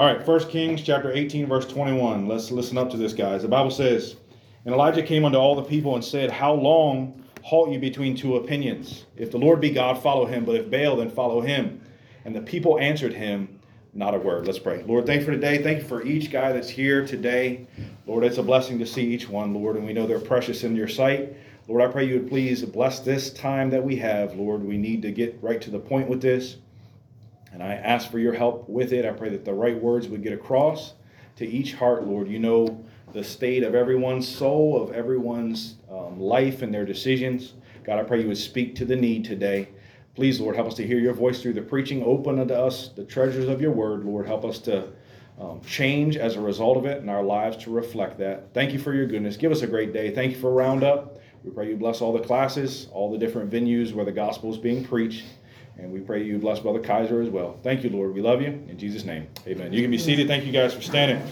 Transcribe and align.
All 0.00 0.06
right, 0.06 0.26
1 0.26 0.48
Kings 0.48 0.80
chapter 0.80 1.12
18, 1.12 1.46
verse 1.46 1.66
21. 1.66 2.26
Let's 2.26 2.50
listen 2.50 2.78
up 2.78 2.88
to 2.88 2.96
this, 2.96 3.12
guys. 3.12 3.42
The 3.42 3.48
Bible 3.48 3.70
says, 3.70 4.16
And 4.64 4.72
Elijah 4.72 5.02
came 5.02 5.26
unto 5.26 5.36
all 5.36 5.54
the 5.54 5.62
people 5.62 5.94
and 5.94 6.02
said, 6.02 6.30
How 6.30 6.54
long 6.54 7.22
halt 7.42 7.70
you 7.70 7.78
between 7.78 8.16
two 8.16 8.36
opinions? 8.36 9.04
If 9.18 9.30
the 9.30 9.36
Lord 9.36 9.60
be 9.60 9.68
God, 9.68 10.02
follow 10.02 10.24
him, 10.24 10.46
but 10.46 10.54
if 10.54 10.70
Baal, 10.70 10.96
then 10.96 11.10
follow 11.10 11.42
him. 11.42 11.82
And 12.24 12.34
the 12.34 12.40
people 12.40 12.80
answered 12.80 13.12
him, 13.12 13.60
Not 13.92 14.14
a 14.14 14.18
word. 14.18 14.46
Let's 14.46 14.58
pray. 14.58 14.82
Lord, 14.84 15.04
thank 15.04 15.20
you 15.20 15.26
for 15.26 15.32
today. 15.32 15.62
Thank 15.62 15.82
you 15.82 15.86
for 15.86 16.02
each 16.02 16.30
guy 16.30 16.50
that's 16.50 16.70
here 16.70 17.06
today. 17.06 17.66
Lord, 18.06 18.24
it's 18.24 18.38
a 18.38 18.42
blessing 18.42 18.78
to 18.78 18.86
see 18.86 19.02
each 19.02 19.28
one, 19.28 19.52
Lord, 19.52 19.76
and 19.76 19.84
we 19.84 19.92
know 19.92 20.06
they're 20.06 20.18
precious 20.18 20.64
in 20.64 20.74
your 20.74 20.88
sight. 20.88 21.36
Lord, 21.68 21.82
I 21.82 21.92
pray 21.92 22.06
you 22.06 22.20
would 22.20 22.28
please 22.30 22.62
bless 22.62 23.00
this 23.00 23.30
time 23.34 23.68
that 23.68 23.84
we 23.84 23.96
have, 23.96 24.34
Lord. 24.34 24.64
We 24.64 24.78
need 24.78 25.02
to 25.02 25.12
get 25.12 25.38
right 25.42 25.60
to 25.60 25.70
the 25.70 25.78
point 25.78 26.08
with 26.08 26.22
this. 26.22 26.56
And 27.60 27.70
I 27.70 27.74
ask 27.74 28.10
for 28.10 28.18
your 28.18 28.32
help 28.32 28.70
with 28.70 28.94
it. 28.94 29.04
I 29.04 29.10
pray 29.10 29.28
that 29.28 29.44
the 29.44 29.52
right 29.52 29.78
words 29.78 30.08
would 30.08 30.22
get 30.22 30.32
across 30.32 30.94
to 31.36 31.46
each 31.46 31.74
heart, 31.74 32.06
Lord. 32.06 32.26
You 32.26 32.38
know 32.38 32.82
the 33.12 33.22
state 33.22 33.62
of 33.64 33.74
everyone's 33.74 34.26
soul, 34.26 34.82
of 34.82 34.94
everyone's 34.94 35.74
um, 35.90 36.18
life 36.18 36.62
and 36.62 36.72
their 36.72 36.86
decisions. 36.86 37.52
God, 37.84 37.98
I 37.98 38.04
pray 38.04 38.22
you 38.22 38.28
would 38.28 38.38
speak 38.38 38.74
to 38.76 38.86
the 38.86 38.96
need 38.96 39.26
today. 39.26 39.68
Please, 40.14 40.40
Lord, 40.40 40.56
help 40.56 40.68
us 40.68 40.74
to 40.76 40.86
hear 40.86 40.98
your 40.98 41.12
voice 41.12 41.42
through 41.42 41.52
the 41.52 41.60
preaching. 41.60 42.02
Open 42.02 42.38
unto 42.38 42.54
us 42.54 42.88
the 42.96 43.04
treasures 43.04 43.46
of 43.46 43.60
your 43.60 43.72
word, 43.72 44.06
Lord. 44.06 44.26
Help 44.26 44.46
us 44.46 44.58
to 44.60 44.88
um, 45.38 45.60
change 45.60 46.16
as 46.16 46.36
a 46.36 46.40
result 46.40 46.78
of 46.78 46.86
it 46.86 47.02
and 47.02 47.10
our 47.10 47.22
lives 47.22 47.58
to 47.64 47.70
reflect 47.70 48.18
that. 48.20 48.54
Thank 48.54 48.72
you 48.72 48.78
for 48.78 48.94
your 48.94 49.06
goodness. 49.06 49.36
Give 49.36 49.52
us 49.52 49.60
a 49.60 49.66
great 49.66 49.92
day. 49.92 50.14
Thank 50.14 50.32
you 50.32 50.40
for 50.40 50.50
Roundup. 50.50 51.20
We 51.44 51.50
pray 51.50 51.68
you 51.68 51.76
bless 51.76 52.00
all 52.00 52.14
the 52.14 52.24
classes, 52.24 52.88
all 52.90 53.12
the 53.12 53.18
different 53.18 53.50
venues 53.50 53.92
where 53.92 54.06
the 54.06 54.12
gospel 54.12 54.50
is 54.50 54.56
being 54.56 54.82
preached. 54.82 55.24
And 55.78 55.90
we 55.90 56.00
pray 56.00 56.22
you 56.22 56.38
bless 56.38 56.60
Brother 56.60 56.80
Kaiser 56.80 57.22
as 57.22 57.30
well. 57.30 57.58
Thank 57.62 57.82
you, 57.82 57.90
Lord. 57.90 58.14
We 58.14 58.20
love 58.20 58.42
you. 58.42 58.48
In 58.48 58.78
Jesus' 58.78 59.04
name, 59.04 59.28
amen. 59.46 59.72
You 59.72 59.82
can 59.82 59.90
be 59.90 59.98
seated. 59.98 60.28
Thank 60.28 60.44
you 60.44 60.52
guys 60.52 60.74
for 60.74 60.82
standing. 60.82 61.22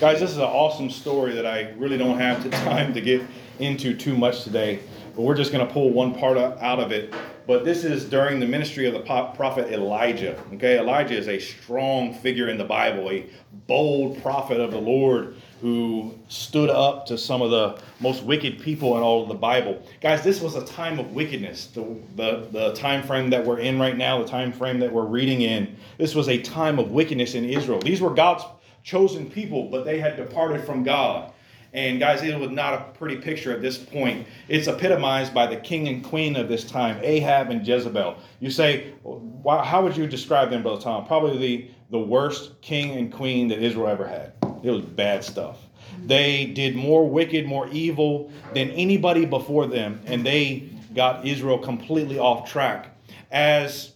Guys, 0.00 0.18
this 0.18 0.30
is 0.30 0.38
an 0.38 0.44
awesome 0.44 0.90
story 0.90 1.34
that 1.34 1.46
I 1.46 1.70
really 1.76 1.98
don't 1.98 2.18
have 2.18 2.42
the 2.42 2.50
time 2.64 2.94
to 2.94 3.00
get 3.00 3.22
into 3.58 3.94
too 3.94 4.16
much 4.16 4.44
today, 4.44 4.80
but 5.14 5.22
we're 5.22 5.36
just 5.36 5.52
going 5.52 5.66
to 5.66 5.72
pull 5.72 5.90
one 5.90 6.14
part 6.14 6.38
out 6.38 6.80
of 6.80 6.90
it. 6.90 7.14
But 7.46 7.64
this 7.64 7.84
is 7.84 8.04
during 8.04 8.40
the 8.40 8.46
ministry 8.46 8.86
of 8.86 8.94
the 8.94 9.00
prophet 9.00 9.72
Elijah. 9.72 10.42
Okay, 10.54 10.78
Elijah 10.78 11.16
is 11.16 11.28
a 11.28 11.38
strong 11.38 12.14
figure 12.14 12.48
in 12.48 12.56
the 12.56 12.64
Bible, 12.64 13.10
a 13.10 13.26
bold 13.66 14.22
prophet 14.22 14.58
of 14.58 14.70
the 14.70 14.80
Lord 14.80 15.36
who 15.60 16.14
stood 16.28 16.70
up 16.70 17.06
to 17.06 17.18
some 17.18 17.42
of 17.42 17.50
the 17.50 17.78
most 18.00 18.22
wicked 18.22 18.60
people 18.60 18.96
in 18.96 19.02
all 19.02 19.22
of 19.22 19.28
the 19.28 19.34
Bible. 19.34 19.82
Guys, 20.00 20.22
this 20.22 20.40
was 20.40 20.54
a 20.54 20.64
time 20.64 20.98
of 20.98 21.12
wickedness. 21.12 21.66
The, 21.66 21.96
the, 22.16 22.48
the 22.50 22.72
time 22.72 23.02
frame 23.02 23.30
that 23.30 23.44
we're 23.44 23.60
in 23.60 23.78
right 23.78 23.96
now, 23.96 24.22
the 24.22 24.28
time 24.28 24.52
frame 24.52 24.78
that 24.80 24.92
we're 24.92 25.04
reading 25.04 25.42
in, 25.42 25.76
this 25.98 26.14
was 26.14 26.28
a 26.28 26.40
time 26.40 26.78
of 26.78 26.90
wickedness 26.90 27.34
in 27.34 27.44
Israel. 27.44 27.78
These 27.80 28.00
were 28.00 28.10
God's 28.10 28.44
chosen 28.82 29.30
people, 29.30 29.68
but 29.68 29.84
they 29.84 30.00
had 30.00 30.16
departed 30.16 30.64
from 30.64 30.82
God. 30.82 31.32
And 31.72 32.00
guys, 32.00 32.22
it 32.22 32.36
was 32.38 32.50
not 32.50 32.74
a 32.74 32.98
pretty 32.98 33.16
picture 33.16 33.52
at 33.52 33.62
this 33.62 33.78
point. 33.78 34.26
It's 34.48 34.66
epitomized 34.66 35.32
by 35.32 35.46
the 35.46 35.56
king 35.56 35.86
and 35.86 36.02
queen 36.02 36.34
of 36.36 36.48
this 36.48 36.64
time, 36.64 36.98
Ahab 37.02 37.50
and 37.50 37.64
Jezebel. 37.66 38.16
You 38.40 38.50
say, 38.50 38.94
how 39.04 39.82
would 39.82 39.96
you 39.96 40.06
describe 40.06 40.50
them, 40.50 40.62
Brother 40.62 40.80
Tom? 40.80 41.06
Probably 41.06 41.38
the, 41.38 41.70
the 41.90 42.00
worst 42.00 42.60
king 42.60 42.96
and 42.96 43.12
queen 43.12 43.46
that 43.48 43.62
Israel 43.62 43.86
ever 43.86 44.06
had. 44.06 44.39
It 44.62 44.70
was 44.70 44.82
bad 44.82 45.24
stuff. 45.24 45.58
They 46.04 46.46
did 46.46 46.76
more 46.76 47.08
wicked, 47.08 47.46
more 47.46 47.68
evil 47.68 48.30
than 48.54 48.70
anybody 48.70 49.24
before 49.24 49.66
them, 49.66 50.00
and 50.06 50.24
they 50.24 50.68
got 50.94 51.26
Israel 51.26 51.58
completely 51.58 52.18
off 52.18 52.50
track. 52.50 52.96
As 53.30 53.92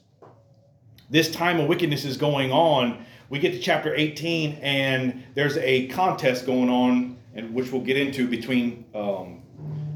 this 1.10 1.30
time 1.30 1.60
of 1.60 1.68
wickedness 1.68 2.04
is 2.04 2.16
going 2.16 2.52
on, 2.52 3.04
we 3.30 3.38
get 3.38 3.52
to 3.52 3.60
chapter 3.60 3.94
18, 3.94 4.58
and 4.62 5.24
there's 5.34 5.56
a 5.56 5.88
contest 5.88 6.46
going 6.46 6.68
on, 6.68 7.16
and 7.34 7.52
which 7.54 7.72
we'll 7.72 7.82
get 7.82 7.96
into 7.96 8.28
between 8.28 8.84
um, 8.94 9.42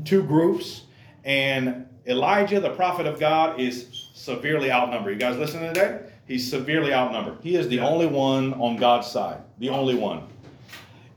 two 0.04 0.22
groups. 0.22 0.82
And 1.24 1.86
Elijah, 2.06 2.58
the 2.58 2.70
prophet 2.70 3.06
of 3.06 3.20
God, 3.20 3.60
is 3.60 4.08
severely 4.14 4.72
outnumbered. 4.72 5.12
You 5.12 5.20
guys 5.20 5.36
listening 5.36 5.72
today? 5.74 6.00
He's 6.26 6.48
severely 6.48 6.92
outnumbered. 6.92 7.38
He 7.42 7.56
is 7.56 7.68
the 7.68 7.80
only 7.80 8.06
one 8.06 8.54
on 8.54 8.76
God's 8.76 9.06
side, 9.06 9.40
the 9.58 9.68
only 9.68 9.94
one. 9.94 10.26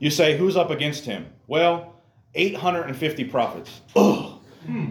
You 0.02 0.10
say, 0.10 0.36
who's 0.36 0.56
up 0.56 0.70
against 0.70 1.04
him? 1.04 1.26
Well, 1.46 1.94
850 2.34 3.22
prophets. 3.26 3.82
Ugh. 3.94 4.40
Hmm. 4.66 4.88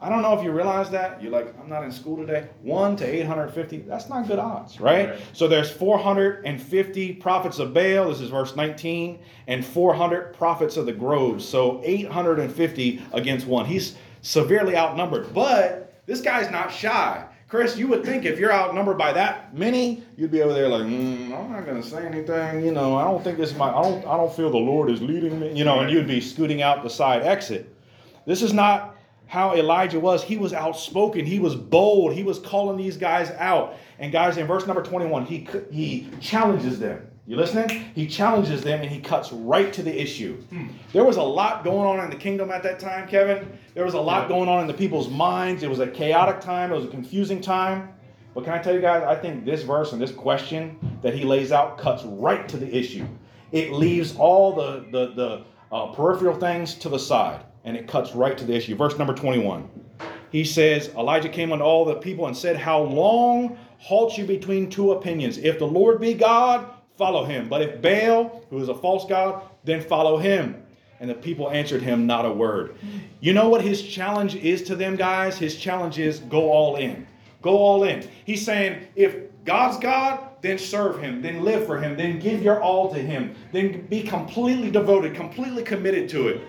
I 0.00 0.08
don't 0.08 0.22
know 0.22 0.38
if 0.38 0.42
you 0.42 0.52
realize 0.52 0.88
that. 0.88 1.22
You're 1.22 1.32
like, 1.32 1.54
I'm 1.60 1.68
not 1.68 1.84
in 1.84 1.92
school 1.92 2.16
today. 2.16 2.48
1 2.62 2.96
to 2.96 3.04
850, 3.04 3.80
that's 3.80 4.08
not 4.08 4.26
good 4.26 4.38
odds, 4.38 4.80
right? 4.80 5.10
right? 5.10 5.20
So 5.34 5.48
there's 5.48 5.70
450 5.70 7.12
prophets 7.16 7.58
of 7.58 7.74
Baal, 7.74 8.08
this 8.08 8.22
is 8.22 8.30
verse 8.30 8.56
19, 8.56 9.18
and 9.48 9.62
400 9.62 10.32
prophets 10.32 10.78
of 10.78 10.86
the 10.86 10.92
groves. 10.92 11.46
So 11.46 11.82
850 11.84 13.02
against 13.12 13.46
one. 13.46 13.66
He's 13.66 13.96
severely 14.22 14.78
outnumbered, 14.78 15.34
but 15.34 16.00
this 16.06 16.22
guy's 16.22 16.50
not 16.50 16.72
shy. 16.72 17.27
Chris, 17.48 17.78
you 17.78 17.88
would 17.88 18.04
think 18.04 18.26
if 18.26 18.38
you're 18.38 18.52
outnumbered 18.52 18.98
by 18.98 19.10
that 19.10 19.56
many, 19.56 20.04
you'd 20.18 20.30
be 20.30 20.42
over 20.42 20.52
there 20.52 20.68
like, 20.68 20.82
mm, 20.82 21.32
I'm 21.32 21.50
not 21.50 21.64
going 21.64 21.80
to 21.82 21.88
say 21.88 22.04
anything. 22.04 22.62
You 22.62 22.72
know, 22.72 22.94
I 22.96 23.04
don't 23.04 23.24
think 23.24 23.38
this 23.38 23.52
is 23.52 23.56
my. 23.56 23.70
I 23.70 23.82
don't. 23.82 24.06
I 24.06 24.18
don't 24.18 24.32
feel 24.34 24.50
the 24.50 24.58
Lord 24.58 24.90
is 24.90 25.00
leading 25.00 25.40
me. 25.40 25.56
You 25.56 25.64
know, 25.64 25.80
and 25.80 25.90
you'd 25.90 26.06
be 26.06 26.20
scooting 26.20 26.60
out 26.60 26.82
the 26.82 26.90
side 26.90 27.22
exit. 27.22 27.74
This 28.26 28.42
is 28.42 28.52
not 28.52 28.96
how 29.26 29.54
Elijah 29.54 29.98
was. 29.98 30.22
He 30.22 30.36
was 30.36 30.52
outspoken. 30.52 31.24
He 31.24 31.38
was 31.38 31.54
bold. 31.54 32.12
He 32.12 32.22
was 32.22 32.38
calling 32.38 32.76
these 32.76 32.98
guys 32.98 33.30
out. 33.38 33.76
And 33.98 34.12
guys, 34.12 34.36
in 34.36 34.46
verse 34.46 34.66
number 34.66 34.82
21, 34.82 35.24
he 35.24 35.48
he 35.70 36.10
challenges 36.20 36.78
them. 36.78 37.06
You 37.28 37.36
listening? 37.36 37.68
He 37.94 38.06
challenges 38.06 38.62
them 38.62 38.80
and 38.80 38.90
he 38.90 39.00
cuts 39.00 39.34
right 39.34 39.70
to 39.74 39.82
the 39.82 39.94
issue. 39.94 40.36
Hmm. 40.44 40.68
There 40.94 41.04
was 41.04 41.18
a 41.18 41.22
lot 41.22 41.62
going 41.62 41.86
on 41.86 42.02
in 42.02 42.08
the 42.08 42.16
kingdom 42.16 42.50
at 42.50 42.62
that 42.62 42.80
time, 42.80 43.06
Kevin. 43.06 43.52
There 43.74 43.84
was 43.84 43.92
a 43.92 44.00
lot 44.00 44.28
going 44.28 44.48
on 44.48 44.62
in 44.62 44.66
the 44.66 44.72
people's 44.72 45.10
minds. 45.10 45.62
It 45.62 45.68
was 45.68 45.78
a 45.78 45.86
chaotic 45.86 46.40
time, 46.40 46.72
it 46.72 46.76
was 46.76 46.86
a 46.86 46.88
confusing 46.88 47.42
time. 47.42 47.92
But 48.34 48.44
can 48.44 48.54
I 48.54 48.58
tell 48.60 48.74
you 48.74 48.80
guys, 48.80 49.02
I 49.02 49.14
think 49.14 49.44
this 49.44 49.62
verse 49.62 49.92
and 49.92 50.00
this 50.00 50.10
question 50.10 50.78
that 51.02 51.12
he 51.12 51.24
lays 51.24 51.52
out 51.52 51.76
cuts 51.76 52.02
right 52.04 52.48
to 52.48 52.56
the 52.56 52.74
issue. 52.74 53.06
It 53.52 53.72
leaves 53.72 54.16
all 54.16 54.54
the, 54.54 54.86
the, 54.90 55.12
the 55.12 55.44
uh, 55.70 55.88
peripheral 55.88 56.34
things 56.34 56.76
to 56.76 56.88
the 56.88 56.98
side 56.98 57.44
and 57.64 57.76
it 57.76 57.86
cuts 57.86 58.14
right 58.14 58.38
to 58.38 58.46
the 58.46 58.54
issue. 58.54 58.74
Verse 58.74 58.96
number 58.96 59.12
21. 59.12 59.68
He 60.30 60.44
says, 60.44 60.88
Elijah 60.96 61.28
came 61.28 61.52
unto 61.52 61.62
all 61.62 61.84
the 61.84 61.96
people 61.96 62.26
and 62.26 62.34
said, 62.34 62.56
How 62.56 62.80
long 62.80 63.58
halt 63.76 64.16
you 64.16 64.24
between 64.24 64.70
two 64.70 64.92
opinions? 64.92 65.36
If 65.36 65.58
the 65.58 65.66
Lord 65.66 66.00
be 66.00 66.14
God, 66.14 66.70
follow 66.98 67.24
him. 67.24 67.48
But 67.48 67.62
if 67.62 67.80
Baal, 67.80 68.44
who 68.50 68.60
is 68.60 68.68
a 68.68 68.74
false 68.74 69.06
god, 69.08 69.42
then 69.64 69.80
follow 69.80 70.18
him. 70.18 70.62
And 71.00 71.08
the 71.08 71.14
people 71.14 71.48
answered 71.48 71.80
him 71.80 72.06
not 72.06 72.26
a 72.26 72.32
word. 72.32 72.74
You 73.20 73.32
know 73.32 73.48
what 73.48 73.62
his 73.62 73.80
challenge 73.80 74.34
is 74.34 74.64
to 74.64 74.74
them, 74.74 74.96
guys? 74.96 75.38
His 75.38 75.56
challenge 75.56 75.98
is 76.00 76.18
go 76.18 76.50
all 76.50 76.74
in. 76.76 77.06
Go 77.40 77.56
all 77.56 77.84
in. 77.84 78.06
He's 78.24 78.44
saying, 78.44 78.88
if 78.96 79.16
God's 79.44 79.78
God, 79.78 80.28
then 80.40 80.58
serve 80.58 81.00
him, 81.00 81.22
then 81.22 81.44
live 81.44 81.66
for 81.66 81.80
him, 81.80 81.96
then 81.96 82.18
give 82.18 82.42
your 82.42 82.60
all 82.60 82.92
to 82.92 82.98
him, 82.98 83.34
then 83.52 83.86
be 83.86 84.02
completely 84.02 84.70
devoted, 84.70 85.14
completely 85.14 85.62
committed 85.62 86.08
to 86.10 86.28
it. 86.28 86.40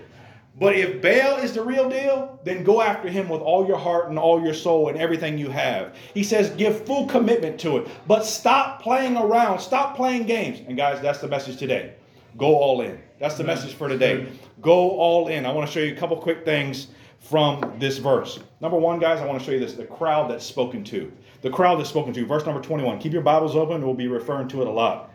But 0.58 0.76
if 0.76 1.02
Baal 1.02 1.38
is 1.38 1.54
the 1.54 1.64
real 1.64 1.90
deal, 1.90 2.40
then 2.44 2.64
go 2.64 2.82
after 2.82 3.08
him 3.08 3.30
with 3.30 3.42
all 3.42 3.66
your 3.66 3.78
heart 3.78 4.10
and 4.10 4.20
all 4.20 4.42
your 4.44 4.54
soul 4.54 4.90
and 4.90 4.98
everything 4.98 5.38
you 5.38 5.50
have. 5.50 5.96
He 6.14 6.24
says, 6.24 6.50
give 6.52 6.86
full 6.86 7.08
commitment 7.08 7.60
to 7.62 7.78
it. 7.78 7.88
But 8.08 8.26
stop 8.26 8.82
playing 8.82 9.16
around. 9.16 9.60
Stop 9.60 9.96
playing 9.96 10.26
games. 10.26 10.60
And 10.68 10.76
guys, 10.76 11.02
that's 11.02 11.20
the 11.20 11.30
message 11.30 11.58
today. 11.58 11.94
Go 12.38 12.58
all 12.58 12.82
in. 12.82 13.00
That's 13.20 13.36
the 13.36 13.44
message 13.44 13.74
for 13.74 13.88
today. 13.88 14.28
Go 14.62 14.92
all 14.92 15.28
in. 15.30 15.46
I 15.46 15.52
want 15.52 15.68
to 15.68 15.74
show 15.74 15.80
you 15.80 15.94
a 15.94 15.98
couple 15.98 16.18
quick 16.18 16.46
things 16.46 16.88
from 17.20 17.76
this 17.80 17.98
verse. 17.98 18.40
Number 18.62 18.78
one, 18.78 19.00
guys, 19.00 19.20
I 19.20 19.26
want 19.26 19.40
to 19.40 19.46
show 19.46 19.52
you 19.52 19.60
this 19.60 19.74
the 19.74 19.86
crowd 19.86 20.30
that's 20.30 20.46
spoken 20.46 20.84
to. 20.86 21.12
The 21.42 21.50
crowd 21.50 21.80
that's 21.80 21.90
spoken 21.90 22.14
to. 22.14 22.26
Verse 22.26 22.46
number 22.46 22.62
21. 22.62 23.00
Keep 23.00 23.14
your 23.14 23.22
Bibles 23.22 23.56
open. 23.56 23.82
We'll 23.82 23.94
be 23.94 24.08
referring 24.08 24.48
to 24.50 24.62
it 24.62 24.68
a 24.68 24.72
lot. 24.72 25.12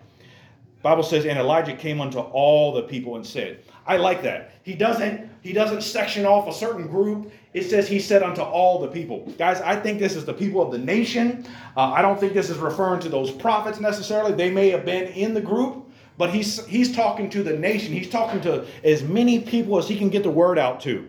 Bible 0.84 1.02
says, 1.02 1.24
and 1.24 1.38
Elijah 1.38 1.74
came 1.74 1.98
unto 1.98 2.18
all 2.18 2.70
the 2.70 2.82
people 2.82 3.16
and 3.16 3.26
said, 3.26 3.60
I 3.86 3.96
like 3.96 4.22
that. 4.22 4.52
He 4.64 4.74
doesn't 4.74 5.30
he 5.40 5.54
doesn't 5.54 5.82
section 5.82 6.26
off 6.26 6.46
a 6.46 6.52
certain 6.52 6.86
group. 6.86 7.32
It 7.54 7.62
says 7.64 7.88
he 7.88 7.98
said 7.98 8.22
unto 8.22 8.42
all 8.42 8.78
the 8.78 8.88
people. 8.88 9.24
Guys, 9.38 9.62
I 9.62 9.76
think 9.76 9.98
this 9.98 10.14
is 10.14 10.26
the 10.26 10.34
people 10.34 10.60
of 10.60 10.70
the 10.70 10.78
nation. 10.78 11.46
Uh, 11.74 11.92
I 11.92 12.02
don't 12.02 12.20
think 12.20 12.34
this 12.34 12.50
is 12.50 12.58
referring 12.58 13.00
to 13.00 13.08
those 13.08 13.30
prophets 13.30 13.80
necessarily. 13.80 14.34
They 14.34 14.50
may 14.50 14.68
have 14.68 14.84
been 14.84 15.06
in 15.08 15.32
the 15.32 15.40
group, 15.40 15.90
but 16.18 16.28
he's 16.28 16.62
he's 16.66 16.94
talking 16.94 17.30
to 17.30 17.42
the 17.42 17.56
nation. 17.56 17.90
He's 17.94 18.10
talking 18.10 18.42
to 18.42 18.66
as 18.84 19.02
many 19.02 19.40
people 19.40 19.78
as 19.78 19.88
he 19.88 19.96
can 19.96 20.10
get 20.10 20.22
the 20.22 20.30
word 20.30 20.58
out 20.58 20.82
to. 20.82 21.08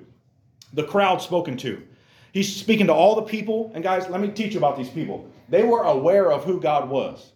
The 0.72 0.86
crowd 0.86 1.22
spoken 1.22 1.58
to. 1.58 1.84
He's 2.32 2.56
speaking 2.56 2.88
to 2.88 2.94
all 2.94 3.16
the 3.16 3.24
people. 3.24 3.74
And 3.76 3.84
guys, 3.84 4.08
let 4.08 4.22
me 4.22 4.30
teach 4.30 4.54
you 4.54 4.60
about 4.60 4.78
these 4.78 4.90
people. 4.90 5.30
They 5.50 5.64
were 5.64 5.84
aware 5.84 6.32
of 6.32 6.46
who 6.46 6.62
God 6.62 6.90
was. 6.90 7.34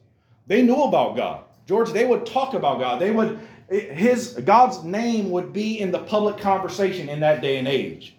They 0.47 0.61
knew 0.61 0.83
about 0.83 1.17
God. 1.17 1.43
George, 1.69 1.91
they 1.91 2.03
would 2.03 2.25
talk 2.25 2.55
about 2.55 2.79
God. 2.79 2.99
They 2.99 3.11
would 3.11 3.39
his 3.69 4.33
God's 4.43 4.83
name 4.83 5.29
would 5.29 5.53
be 5.53 5.79
in 5.79 5.91
the 5.91 5.99
public 5.99 6.39
conversation 6.39 7.07
in 7.07 7.19
that 7.19 7.43
day 7.43 7.57
and 7.57 7.67
age. 7.67 8.15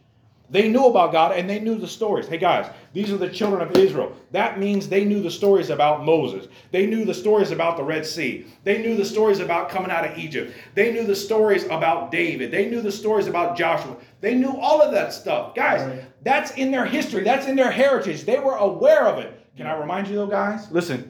They 0.51 0.69
knew 0.69 0.87
about 0.87 1.11
God 1.11 1.33
and 1.33 1.51
they 1.51 1.59
knew 1.59 1.75
the 1.75 1.89
stories. 1.89 2.29
Hey 2.29 2.39
guys, 2.39 2.71
these 2.93 3.11
are 3.11 3.17
the 3.17 3.29
children 3.29 3.61
of 3.61 3.77
Israel. 3.77 4.13
That 4.31 4.61
means 4.61 4.89
they 4.89 5.05
knew 5.05 5.21
the 5.21 5.33
stories 5.33 5.69
about 5.69 6.05
Moses. 6.05 6.47
They 6.71 6.87
knew 6.87 7.05
the 7.05 7.13
stories 7.13 7.51
about 7.51 7.77
the 7.77 7.83
Red 7.83 8.07
Sea. 8.07 8.47
They 8.63 8.81
knew 8.81 8.97
the 8.97 9.05
stories 9.05 9.41
about 9.41 9.69
coming 9.69 9.91
out 9.91 10.09
of 10.09 10.17
Egypt. 10.17 10.55
They 10.77 10.93
knew 10.93 11.03
the 11.05 11.17
stories 11.17 11.65
about 11.65 12.13
David. 12.13 12.53
They 12.53 12.71
knew 12.71 12.81
the 12.81 12.93
stories 12.93 13.27
about 13.27 13.59
Joshua. 13.59 13.97
They 14.21 14.37
knew 14.37 14.57
all 14.59 14.81
of 14.81 14.93
that 14.93 15.13
stuff. 15.13 15.57
Guys, 15.57 15.83
right. 15.83 16.05
that's 16.23 16.53
in 16.53 16.71
their 16.71 16.87
history, 16.87 17.25
that's 17.25 17.49
in 17.49 17.57
their 17.57 17.73
heritage. 17.73 18.23
They 18.23 18.39
were 18.39 18.55
aware 18.55 19.09
of 19.09 19.19
it. 19.19 19.37
Can 19.57 19.67
I 19.67 19.77
remind 19.77 20.07
you 20.07 20.15
though, 20.15 20.29
guys? 20.29 20.71
Listen, 20.71 21.10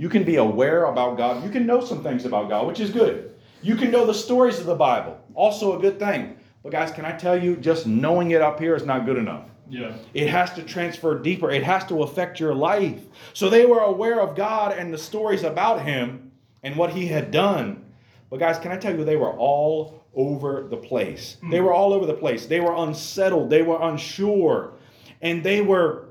you 0.00 0.08
can 0.08 0.24
be 0.24 0.36
aware 0.36 0.86
about 0.86 1.18
God. 1.18 1.44
You 1.44 1.50
can 1.50 1.66
know 1.66 1.84
some 1.84 2.02
things 2.02 2.24
about 2.24 2.48
God, 2.48 2.66
which 2.66 2.80
is 2.80 2.90
good. 2.90 3.34
You 3.60 3.76
can 3.76 3.90
know 3.90 4.06
the 4.06 4.14
stories 4.14 4.58
of 4.58 4.64
the 4.64 4.74
Bible, 4.74 5.20
also 5.34 5.76
a 5.76 5.78
good 5.78 5.98
thing. 5.98 6.38
But 6.62 6.72
guys, 6.72 6.90
can 6.90 7.04
I 7.04 7.12
tell 7.12 7.36
you, 7.36 7.54
just 7.56 7.86
knowing 7.86 8.30
it 8.30 8.40
up 8.40 8.58
here 8.58 8.74
is 8.74 8.86
not 8.86 9.04
good 9.04 9.18
enough. 9.18 9.44
Yeah. 9.68 9.92
It 10.14 10.28
has 10.28 10.54
to 10.54 10.62
transfer 10.62 11.18
deeper. 11.18 11.50
It 11.50 11.64
has 11.64 11.84
to 11.88 12.02
affect 12.02 12.40
your 12.40 12.54
life. 12.54 12.98
So 13.34 13.50
they 13.50 13.66
were 13.66 13.80
aware 13.80 14.22
of 14.22 14.34
God 14.34 14.72
and 14.72 14.90
the 14.90 14.96
stories 14.96 15.42
about 15.42 15.82
him 15.82 16.32
and 16.62 16.76
what 16.76 16.94
he 16.94 17.06
had 17.06 17.30
done. 17.30 17.84
But 18.30 18.40
guys, 18.40 18.58
can 18.58 18.72
I 18.72 18.78
tell 18.78 18.96
you 18.96 19.04
they 19.04 19.16
were 19.16 19.36
all 19.36 20.06
over 20.14 20.66
the 20.70 20.78
place. 20.78 21.36
Mm. 21.42 21.50
They 21.50 21.60
were 21.60 21.74
all 21.74 21.92
over 21.92 22.06
the 22.06 22.14
place. 22.14 22.46
They 22.46 22.60
were 22.60 22.74
unsettled, 22.74 23.50
they 23.50 23.60
were 23.60 23.78
unsure, 23.82 24.72
and 25.20 25.44
they 25.44 25.60
were 25.60 26.08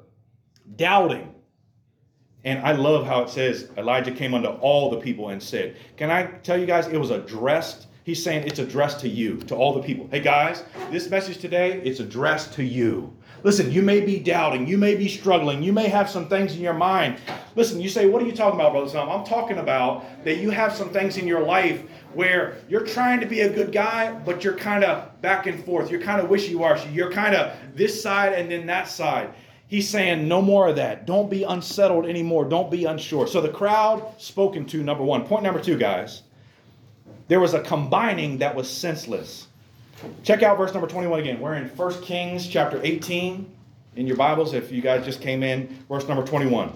doubting. 0.75 1.28
And 2.45 2.65
I 2.65 2.71
love 2.71 3.05
how 3.05 3.21
it 3.23 3.29
says 3.29 3.69
Elijah 3.77 4.11
came 4.11 4.33
unto 4.33 4.47
all 4.47 4.89
the 4.89 4.97
people 4.97 5.29
and 5.29 5.41
said, 5.41 5.75
Can 5.97 6.09
I 6.09 6.23
tell 6.23 6.57
you 6.57 6.65
guys, 6.65 6.87
it 6.87 6.97
was 6.97 7.09
addressed 7.09 7.87
He's 8.09 8.23
saying 8.23 8.47
it's 8.47 8.57
addressed 8.57 9.01
to 9.01 9.07
you, 9.07 9.37
to 9.41 9.55
all 9.55 9.71
the 9.71 9.83
people. 9.83 10.07
Hey 10.09 10.21
guys, 10.21 10.63
this 10.89 11.11
message 11.11 11.37
today, 11.37 11.79
it's 11.83 11.99
addressed 11.99 12.53
to 12.53 12.63
you. 12.63 13.13
Listen, 13.43 13.71
you 13.71 13.83
may 13.83 14.01
be 14.01 14.19
doubting, 14.19 14.65
you 14.65 14.79
may 14.79 14.95
be 14.95 15.07
struggling, 15.07 15.61
you 15.61 15.71
may 15.71 15.87
have 15.87 16.09
some 16.09 16.27
things 16.27 16.55
in 16.55 16.61
your 16.61 16.73
mind. 16.73 17.17
Listen, 17.55 17.79
you 17.79 17.87
say, 17.87 18.07
What 18.07 18.23
are 18.23 18.25
you 18.25 18.31
talking 18.31 18.59
about, 18.59 18.71
Brother 18.71 18.89
Sam? 18.89 19.09
I'm 19.09 19.23
talking 19.23 19.59
about 19.59 20.23
that 20.23 20.37
you 20.37 20.49
have 20.49 20.73
some 20.73 20.89
things 20.89 21.17
in 21.17 21.27
your 21.27 21.41
life 21.41 21.83
where 22.15 22.57
you're 22.67 22.85
trying 22.85 23.19
to 23.19 23.27
be 23.27 23.41
a 23.41 23.53
good 23.53 23.71
guy, 23.71 24.11
but 24.11 24.43
you're 24.43 24.57
kind 24.57 24.83
of 24.83 25.21
back 25.21 25.45
and 25.45 25.63
forth. 25.63 25.91
You're 25.91 26.01
kind 26.01 26.19
of 26.19 26.29
wishy 26.31 26.55
washy. 26.55 26.89
You're 26.89 27.11
kind 27.11 27.35
of 27.35 27.55
this 27.75 28.01
side 28.01 28.33
and 28.33 28.49
then 28.49 28.65
that 28.65 28.87
side. 28.87 29.35
He's 29.69 29.87
saying, 29.87 30.27
No 30.27 30.41
more 30.41 30.67
of 30.67 30.75
that. 30.75 31.05
Don't 31.07 31.29
be 31.29 31.43
unsettled 31.43 32.05
anymore. 32.05 32.43
Don't 32.43 32.69
be 32.69 32.83
unsure. 32.83 33.27
So 33.27 33.39
the 33.39 33.49
crowd 33.49 34.03
spoken 34.17 34.65
to, 34.65 34.83
number 34.83 35.03
one. 35.03 35.25
Point 35.25 35.43
number 35.43 35.61
two, 35.61 35.77
guys 35.77 36.23
there 37.29 37.39
was 37.39 37.53
a 37.53 37.61
combining 37.61 38.39
that 38.39 38.53
was 38.53 38.69
senseless. 38.69 39.47
Check 40.23 40.43
out 40.43 40.57
verse 40.57 40.73
number 40.73 40.87
21 40.87 41.19
again. 41.19 41.39
We're 41.39 41.53
in 41.53 41.67
1 41.69 42.01
Kings 42.01 42.47
chapter 42.47 42.81
18 42.83 43.49
in 43.95 44.07
your 44.07 44.17
Bibles 44.17 44.53
if 44.53 44.71
you 44.71 44.81
guys 44.81 45.05
just 45.05 45.21
came 45.21 45.43
in. 45.43 45.67
Verse 45.87 46.07
number 46.07 46.25
21. 46.25 46.75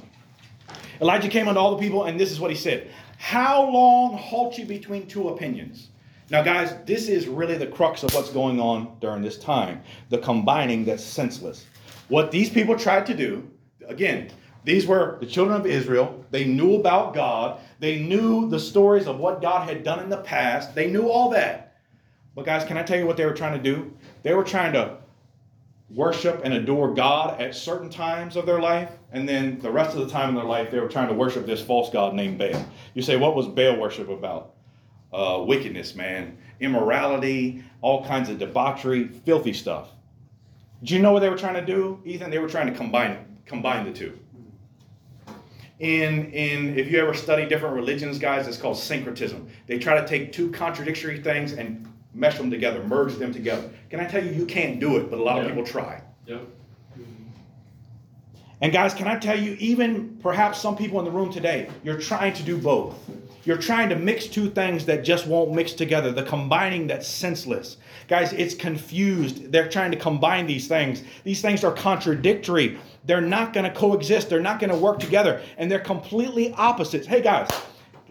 Elijah 1.01 1.27
came 1.27 1.47
unto 1.47 1.59
all 1.59 1.75
the 1.75 1.81
people, 1.81 2.03
and 2.03 2.19
this 2.19 2.31
is 2.31 2.39
what 2.39 2.51
he 2.51 2.55
said 2.55 2.87
How 3.17 3.67
long 3.67 4.15
halt 4.15 4.57
you 4.57 4.65
between 4.65 5.07
two 5.07 5.29
opinions? 5.29 5.89
Now, 6.29 6.43
guys, 6.43 6.75
this 6.85 7.09
is 7.09 7.27
really 7.27 7.57
the 7.57 7.67
crux 7.67 8.03
of 8.03 8.13
what's 8.13 8.29
going 8.29 8.59
on 8.59 8.95
during 9.01 9.21
this 9.23 9.37
time 9.37 9.81
the 10.09 10.19
combining 10.19 10.85
that's 10.85 11.03
senseless. 11.03 11.65
What 12.07 12.31
these 12.31 12.49
people 12.49 12.77
tried 12.77 13.05
to 13.07 13.13
do, 13.13 13.49
again, 13.87 14.31
these 14.63 14.87
were 14.87 15.17
the 15.19 15.25
children 15.25 15.59
of 15.59 15.65
Israel. 15.65 16.25
They 16.31 16.45
knew 16.45 16.75
about 16.75 17.13
God. 17.13 17.59
They 17.79 17.99
knew 17.99 18.49
the 18.49 18.59
stories 18.59 19.07
of 19.07 19.19
what 19.19 19.41
God 19.41 19.67
had 19.67 19.83
done 19.83 19.99
in 19.99 20.09
the 20.09 20.17
past. 20.17 20.73
They 20.73 20.89
knew 20.89 21.09
all 21.09 21.29
that. 21.31 21.77
But, 22.35 22.45
guys, 22.45 22.65
can 22.65 22.77
I 22.77 22.83
tell 22.83 22.97
you 22.97 23.05
what 23.05 23.17
they 23.17 23.25
were 23.25 23.33
trying 23.33 23.61
to 23.61 23.63
do? 23.63 23.93
They 24.23 24.33
were 24.33 24.43
trying 24.43 24.73
to 24.73 24.97
worship 25.89 26.41
and 26.43 26.53
adore 26.53 26.93
God 26.93 27.39
at 27.39 27.53
certain 27.53 27.89
times 27.89 28.35
of 28.35 28.45
their 28.45 28.59
life, 28.59 28.89
and 29.11 29.29
then 29.29 29.59
the 29.59 29.71
rest 29.71 29.95
of 29.95 30.05
the 30.05 30.11
time 30.11 30.29
in 30.29 30.35
their 30.35 30.43
life, 30.43 30.71
they 30.71 30.79
were 30.79 30.87
trying 30.87 31.09
to 31.09 31.13
worship 31.13 31.45
this 31.45 31.61
false 31.61 31.91
God 31.91 32.15
named 32.15 32.39
Baal. 32.39 32.65
You 32.95 33.01
say, 33.01 33.17
what 33.17 33.35
was 33.35 33.47
Baal 33.47 33.77
worship 33.77 34.09
about? 34.09 34.53
Uh, 35.11 35.43
wickedness, 35.45 35.93
man, 35.93 36.37
immorality, 36.59 37.63
all 37.81 38.03
kinds 38.05 38.29
of 38.29 38.39
debauchery, 38.39 39.07
filthy 39.07 39.53
stuff. 39.53 39.89
Do 40.83 40.93
you 40.93 41.01
know 41.01 41.11
what 41.11 41.21
they 41.21 41.29
were 41.29 41.37
trying 41.37 41.55
to 41.55 41.65
do, 41.65 42.01
Ethan? 42.05 42.29
They 42.29 42.39
were 42.39 42.49
trying 42.49 42.67
to 42.67 42.73
combine 42.73 43.25
combine 43.45 43.85
the 43.85 43.91
two 43.91 44.17
in 45.83 46.31
in 46.31 46.77
if 46.77 46.89
you 46.89 46.99
ever 46.99 47.13
study 47.13 47.45
different 47.45 47.75
religions, 47.75 48.17
guys, 48.17 48.47
it's 48.47 48.57
called 48.57 48.77
syncretism. 48.77 49.47
They 49.67 49.79
try 49.79 49.99
to 49.99 50.07
take 50.07 50.31
two 50.31 50.51
contradictory 50.51 51.21
things 51.21 51.53
and 51.53 51.85
mesh 52.13 52.37
them 52.37 52.49
together, 52.49 52.83
merge 52.83 53.15
them 53.15 53.33
together. 53.33 53.69
Can 53.89 53.99
I 53.99 54.05
tell 54.05 54.23
you, 54.23 54.31
you 54.31 54.45
can't 54.45 54.79
do 54.79 54.97
it, 54.97 55.09
but 55.09 55.19
a 55.19 55.23
lot 55.23 55.39
of 55.39 55.47
people 55.47 55.65
try. 55.65 56.01
Yep. 56.25 56.47
And 58.61 58.71
guys, 58.71 58.93
can 58.93 59.09
I 59.09 59.19
tell 59.19 59.37
you, 59.37 59.57
even 59.59 60.17
perhaps 60.21 60.61
some 60.61 60.77
people 60.77 60.99
in 60.99 61.05
the 61.05 61.11
room 61.11 61.29
today, 61.33 61.69
you're 61.83 61.99
trying 61.99 62.33
to 62.35 62.43
do 62.43 62.57
both. 62.57 62.97
You're 63.45 63.57
trying 63.57 63.89
to 63.89 63.95
mix 63.95 64.27
two 64.27 64.49
things 64.49 64.85
that 64.85 65.03
just 65.03 65.27
won't 65.27 65.53
mix 65.53 65.73
together. 65.73 66.11
The 66.11 66.23
combining 66.23 66.87
that's 66.87 67.07
senseless. 67.07 67.77
Guys, 68.07 68.31
it's 68.31 68.55
confused. 68.55 69.51
They're 69.51 69.69
trying 69.69 69.91
to 69.91 69.97
combine 69.97 70.47
these 70.47 70.67
things. 70.67 71.03
These 71.25 71.41
things 71.41 71.63
are 71.63 71.73
contradictory. 71.73 72.77
They're 73.03 73.19
not 73.19 73.51
going 73.51 73.65
to 73.65 73.77
coexist. 73.77 74.29
They're 74.29 74.39
not 74.39 74.59
going 74.59 74.69
to 74.69 74.77
work 74.77 74.99
together. 74.99 75.41
And 75.57 75.69
they're 75.69 75.79
completely 75.79 76.53
opposites. 76.53 77.05
Hey, 77.05 77.21
guys, 77.21 77.49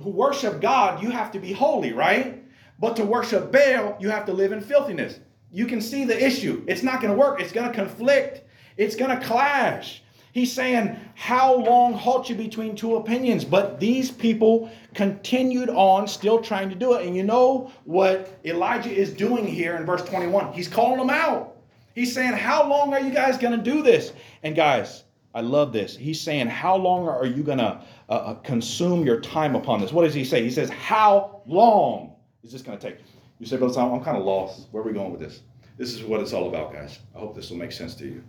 who 0.03 0.11
worship 0.11 0.61
God, 0.61 1.03
you 1.03 1.11
have 1.11 1.31
to 1.33 1.39
be 1.39 1.53
holy, 1.53 1.93
right? 1.93 2.45
But 2.79 2.97
to 2.97 3.05
worship 3.05 3.51
Baal, 3.51 3.97
you 4.01 4.11
have 4.11 4.27
to 4.27 4.33
live 4.35 4.53
in 4.53 4.61
filthiness. 4.61 5.19
You 5.51 5.67
can 5.67 5.81
see 5.81 6.05
the 6.05 6.25
issue. 6.25 6.63
It's 6.67 6.83
not 6.83 7.01
going 7.01 7.13
to 7.13 7.19
work. 7.19 7.41
It's 7.41 7.53
going 7.53 7.71
to 7.71 7.75
conflict. 7.75 8.43
It's 8.77 8.97
going 8.97 9.19
to 9.19 9.25
clash. 9.25 10.02
He's 10.33 10.51
saying, 10.51 10.97
How 11.15 11.55
long 11.55 11.93
halt 11.93 12.29
you 12.29 12.35
between 12.35 12.75
two 12.75 12.97
opinions? 12.97 13.45
But 13.45 13.79
these 13.79 14.11
people 14.11 14.71
continued 14.95 15.69
on, 15.69 16.09
still 16.09 16.41
trying 16.41 16.71
to 16.71 16.75
do 16.75 16.95
it. 16.95 17.07
And 17.07 17.15
you 17.15 17.23
know 17.23 17.71
what 17.85 18.41
Elijah 18.45 18.91
is 18.91 19.13
doing 19.13 19.47
here 19.47 19.77
in 19.77 19.85
verse 19.85 20.03
21? 20.03 20.55
He's 20.55 20.69
calling 20.69 20.99
them 20.99 21.11
out. 21.11 21.57
He's 21.95 22.15
saying, 22.15 22.33
How 22.33 22.67
long 22.69 22.95
are 22.95 23.01
you 23.01 23.13
guys 23.13 23.37
going 23.37 23.57
to 23.57 23.63
do 23.63 23.83
this? 23.83 24.15
And 24.43 24.57
guys, 24.57 25.05
I 25.35 25.43
love 25.43 25.73
this. 25.73 25.95
He's 25.95 26.21
saying, 26.21 26.47
How 26.47 26.77
long 26.77 27.07
are 27.07 27.27
you 27.27 27.43
going 27.43 27.59
to 27.59 27.83
uh, 28.09 28.13
uh, 28.13 28.35
consume 28.37 29.05
your 29.05 29.21
time 29.21 29.55
upon 29.55 29.81
this? 29.81 29.93
What 29.93 30.05
does 30.05 30.15
he 30.15 30.25
say? 30.25 30.43
He 30.43 30.51
says, 30.51 30.71
How 30.71 31.43
long 31.47 32.15
is 32.43 32.53
this 32.53 32.63
going 32.63 32.79
to 32.79 32.91
take? 32.91 33.01
You 33.39 33.47
say, 33.47 33.57
I'm 33.57 34.03
kind 34.03 34.17
of 34.17 34.25
lost. 34.25 34.69
Where 34.71 34.83
are 34.83 34.87
we 34.87 34.93
going 34.93 35.11
with 35.11 35.21
this? 35.21 35.41
This 35.77 35.93
is 35.93 36.05
what 36.05 36.21
it's 36.21 36.33
all 36.33 36.49
about, 36.49 36.73
guys. 36.73 37.01
I 37.15 37.19
hope 37.19 37.35
this 37.35 37.51
will 37.51 37.59
make 37.59 37.73
sense 37.73 37.95
to 37.97 38.07
you. 38.07 38.23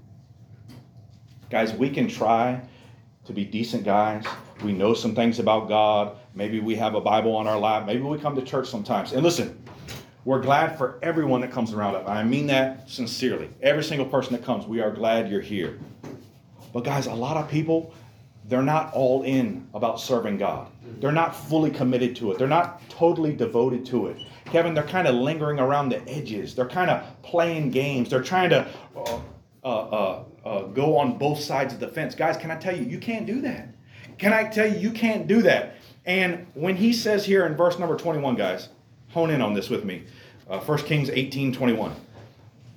Guys, 1.53 1.71
we 1.71 1.88
can 1.88 2.07
try 2.07 2.59
to 3.25 3.31
be 3.31 3.45
decent 3.45 3.83
guys. 3.83 4.25
We 4.63 4.71
know 4.73 4.95
some 4.95 5.13
things 5.13 5.38
about 5.38 5.67
God. 5.67 6.17
Maybe 6.33 6.59
we 6.59 6.73
have 6.77 6.95
a 6.95 7.00
Bible 7.00 7.35
on 7.35 7.45
our 7.45 7.59
lap. 7.59 7.85
Maybe 7.85 8.01
we 8.01 8.17
come 8.17 8.35
to 8.35 8.41
church 8.41 8.67
sometimes. 8.67 9.13
And 9.13 9.21
listen, 9.21 9.63
we're 10.25 10.41
glad 10.41 10.79
for 10.79 10.98
everyone 11.03 11.41
that 11.41 11.51
comes 11.51 11.72
around. 11.72 11.95
I 12.07 12.24
mean 12.24 12.48
that 12.48 12.89
sincerely. 12.89 13.50
Every 13.62 13.83
single 13.83 14.07
person 14.07 14.33
that 14.33 14.43
comes, 14.43 14.65
we 14.65 14.81
are 14.81 14.89
glad 14.89 15.29
you're 15.29 15.41
here. 15.41 15.77
But 16.74 16.86
guys, 16.86 17.05
a 17.05 17.13
lot 17.13 17.38
of 17.38 17.48
people, 17.51 17.93
they're 18.45 18.63
not 18.63 18.91
all 18.95 19.22
in 19.22 19.67
about 19.75 20.00
serving 20.00 20.39
God. 20.39 20.72
They're 21.00 21.12
not 21.12 21.36
fully 21.36 21.69
committed 21.69 22.15
to 22.15 22.31
it. 22.31 22.39
They're 22.39 22.48
not 22.48 22.81
totally 22.89 23.31
devoted 23.36 23.86
to 23.88 24.07
it. 24.07 24.17
Kevin, 24.45 24.74
they're 24.74 24.81
kind 24.81 25.07
of 25.07 25.13
lingering 25.13 25.60
around 25.60 25.89
the 25.89 26.01
edges. 26.10 26.55
They're 26.55 26.67
kind 26.67 26.89
of 26.89 27.05
playing 27.22 27.69
games. 27.69 28.10
They're 28.10 28.24
trying 28.24 28.50
to 28.50 28.67
uh, 28.98 29.19
uh, 29.63 29.67
uh, 29.67 30.24
uh, 30.46 30.62
go 30.63 30.98
on 30.98 31.17
both 31.17 31.39
sides 31.39 31.74
of 31.74 31.79
the 31.79 31.88
fence. 31.88 32.15
Guys, 32.15 32.38
can 32.38 32.51
I 32.51 32.55
tell 32.55 32.75
you, 32.75 32.84
you 32.84 32.98
can't 32.98 33.25
do 33.25 33.41
that. 33.41 33.70
Can 34.17 34.34
I 34.34 34.43
tell 34.43 34.67
you, 34.67 34.77
you 34.77 34.91
can't 34.91 35.27
do 35.27 35.41
that. 35.43 35.75
And 36.05 36.48
when 36.53 36.75
he 36.75 36.91
says 36.93 37.25
here 37.25 37.46
in 37.46 37.55
verse 37.55 37.79
number 37.79 37.96
21, 37.96 38.36
guys, 38.36 38.70
hone 39.10 39.29
in 39.29 39.41
on 39.41 39.53
this 39.53 39.70
with 39.70 39.86
me. 39.86 40.03
Uh, 40.50 40.60
1 40.60 40.79
Kings 40.79 41.10
18 41.10 41.53
21. 41.53 41.96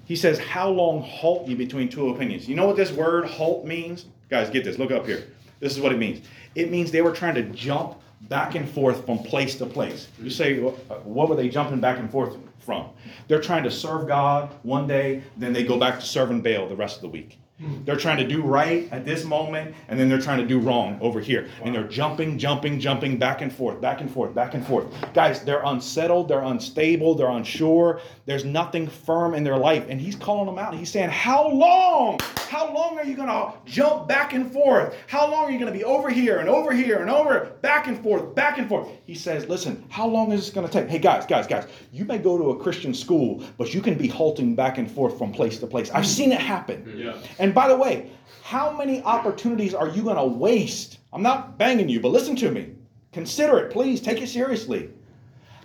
He 0.04 0.14
says, 0.14 0.38
How 0.38 0.70
long 0.70 1.02
halt 1.02 1.48
you 1.48 1.56
between 1.56 1.88
two 1.88 2.10
opinions? 2.10 2.48
You 2.48 2.54
know 2.54 2.66
what 2.66 2.76
this 2.76 2.92
word 2.92 3.26
halt 3.26 3.66
means? 3.66 4.06
Guys, 4.30 4.48
get 4.50 4.64
this. 4.64 4.78
Look 4.78 4.92
up 4.92 5.06
here. 5.06 5.24
This 5.58 5.74
is 5.74 5.80
what 5.80 5.92
it 5.92 5.98
means. 5.98 6.26
It 6.54 6.70
means 6.70 6.90
they 6.92 7.02
were 7.02 7.12
trying 7.12 7.34
to 7.34 7.42
jump 7.42 8.00
back 8.22 8.54
and 8.54 8.68
forth 8.68 9.04
from 9.06 9.18
place 9.18 9.56
to 9.56 9.66
place. 9.66 10.08
You 10.20 10.30
say, 10.30 10.58
what 10.60 11.28
were 11.28 11.36
they 11.36 11.48
jumping 11.48 11.80
back 11.80 11.98
and 11.98 12.10
forth 12.10 12.36
from? 12.58 12.90
They're 13.28 13.40
trying 13.40 13.64
to 13.64 13.70
serve 13.70 14.08
God 14.08 14.54
one 14.62 14.86
day, 14.86 15.22
then 15.36 15.52
they 15.52 15.64
go 15.64 15.78
back 15.78 16.00
to 16.00 16.06
serving 16.06 16.40
Baal 16.42 16.68
the 16.68 16.76
rest 16.76 16.96
of 16.96 17.02
the 17.02 17.08
week. 17.08 17.38
They're 17.58 17.96
trying 17.96 18.18
to 18.18 18.28
do 18.28 18.42
right 18.42 18.86
at 18.92 19.06
this 19.06 19.24
moment, 19.24 19.74
and 19.88 19.98
then 19.98 20.10
they're 20.10 20.20
trying 20.20 20.40
to 20.40 20.46
do 20.46 20.58
wrong 20.58 20.98
over 21.00 21.20
here. 21.20 21.48
And 21.62 21.74
they're 21.74 21.88
jumping, 21.88 22.38
jumping, 22.38 22.78
jumping 22.78 23.18
back 23.18 23.40
and 23.40 23.50
forth, 23.50 23.80
back 23.80 24.02
and 24.02 24.10
forth, 24.10 24.34
back 24.34 24.52
and 24.52 24.66
forth. 24.66 24.86
Guys, 25.14 25.42
they're 25.42 25.62
unsettled, 25.64 26.28
they're 26.28 26.42
unstable, 26.42 27.14
they're 27.14 27.30
unsure. 27.30 28.00
There's 28.26 28.44
nothing 28.44 28.86
firm 28.88 29.34
in 29.34 29.42
their 29.42 29.56
life. 29.56 29.86
And 29.88 29.98
he's 29.98 30.16
calling 30.16 30.46
them 30.46 30.58
out. 30.58 30.74
He's 30.74 30.90
saying, 30.90 31.08
How 31.08 31.48
long? 31.48 32.20
How 32.48 32.72
long 32.72 32.98
are 32.98 33.04
you 33.04 33.16
going 33.16 33.28
to 33.28 33.52
jump 33.64 34.06
back 34.06 34.32
and 34.32 34.52
forth? 34.52 34.94
How 35.08 35.28
long 35.30 35.46
are 35.46 35.50
you 35.50 35.58
going 35.58 35.72
to 35.72 35.76
be 35.76 35.84
over 35.84 36.10
here 36.10 36.38
and 36.38 36.48
over 36.48 36.72
here 36.72 36.98
and 36.98 37.10
over, 37.10 37.52
back 37.60 37.86
and 37.88 38.00
forth, 38.02 38.34
back 38.34 38.58
and 38.58 38.68
forth? 38.68 38.88
He 39.04 39.14
says, 39.14 39.46
Listen, 39.46 39.84
how 39.88 40.06
long 40.06 40.30
is 40.30 40.40
this 40.42 40.50
going 40.50 40.66
to 40.66 40.72
take? 40.72 40.88
Hey, 40.88 40.98
guys, 40.98 41.24
guys, 41.24 41.46
guys, 41.46 41.66
you 41.90 42.04
may 42.04 42.18
go 42.18 42.36
to 42.36 42.50
a 42.50 42.58
Christian 42.58 42.92
school, 42.92 43.42
but 43.56 43.72
you 43.72 43.80
can 43.80 43.94
be 43.94 44.08
halting 44.08 44.54
back 44.54 44.78
and 44.78 44.90
forth 44.90 45.16
from 45.16 45.32
place 45.32 45.58
to 45.58 45.66
place. 45.66 45.90
I've 45.90 46.06
seen 46.06 46.32
it 46.32 46.40
happen. 46.40 46.92
Yeah. 46.96 47.16
And 47.38 47.45
by 47.54 47.68
the 47.68 47.76
way, 47.76 48.10
how 48.42 48.70
many 48.70 49.02
opportunities 49.02 49.74
are 49.74 49.88
you 49.88 50.02
going 50.02 50.16
to 50.16 50.24
waste? 50.24 50.98
I'm 51.12 51.22
not 51.22 51.58
banging 51.58 51.88
you, 51.88 52.00
but 52.00 52.12
listen 52.12 52.36
to 52.36 52.50
me. 52.50 52.72
Consider 53.12 53.58
it, 53.58 53.72
please. 53.72 54.00
Take 54.00 54.20
it 54.20 54.28
seriously. 54.28 54.90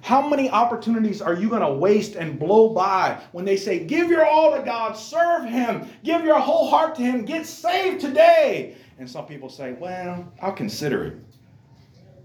How 0.02 0.28
many 0.28 0.50
opportunities 0.50 1.22
are 1.22 1.36
you 1.36 1.48
going 1.48 1.62
to 1.62 1.74
waste 1.74 2.16
and 2.16 2.40
blow 2.40 2.70
by 2.70 3.22
when 3.34 3.46
they 3.46 3.56
say, 3.56 3.86
Give 3.86 4.10
your 4.10 4.26
all 4.26 4.56
to 4.56 4.64
God, 4.64 4.94
serve 4.94 5.46
Him, 5.46 5.88
give 6.04 6.24
your 6.24 6.40
whole 6.40 6.70
heart 6.70 6.96
to 6.96 7.04
Him, 7.04 7.24
get 7.24 7.46
saved 7.46 8.02
today? 8.02 8.76
And 8.98 9.10
some 9.10 9.26
people 9.26 9.50
say, 9.50 9.74
Well, 9.74 10.32
I'll 10.42 10.54
consider 10.54 11.06
it. 11.06 11.18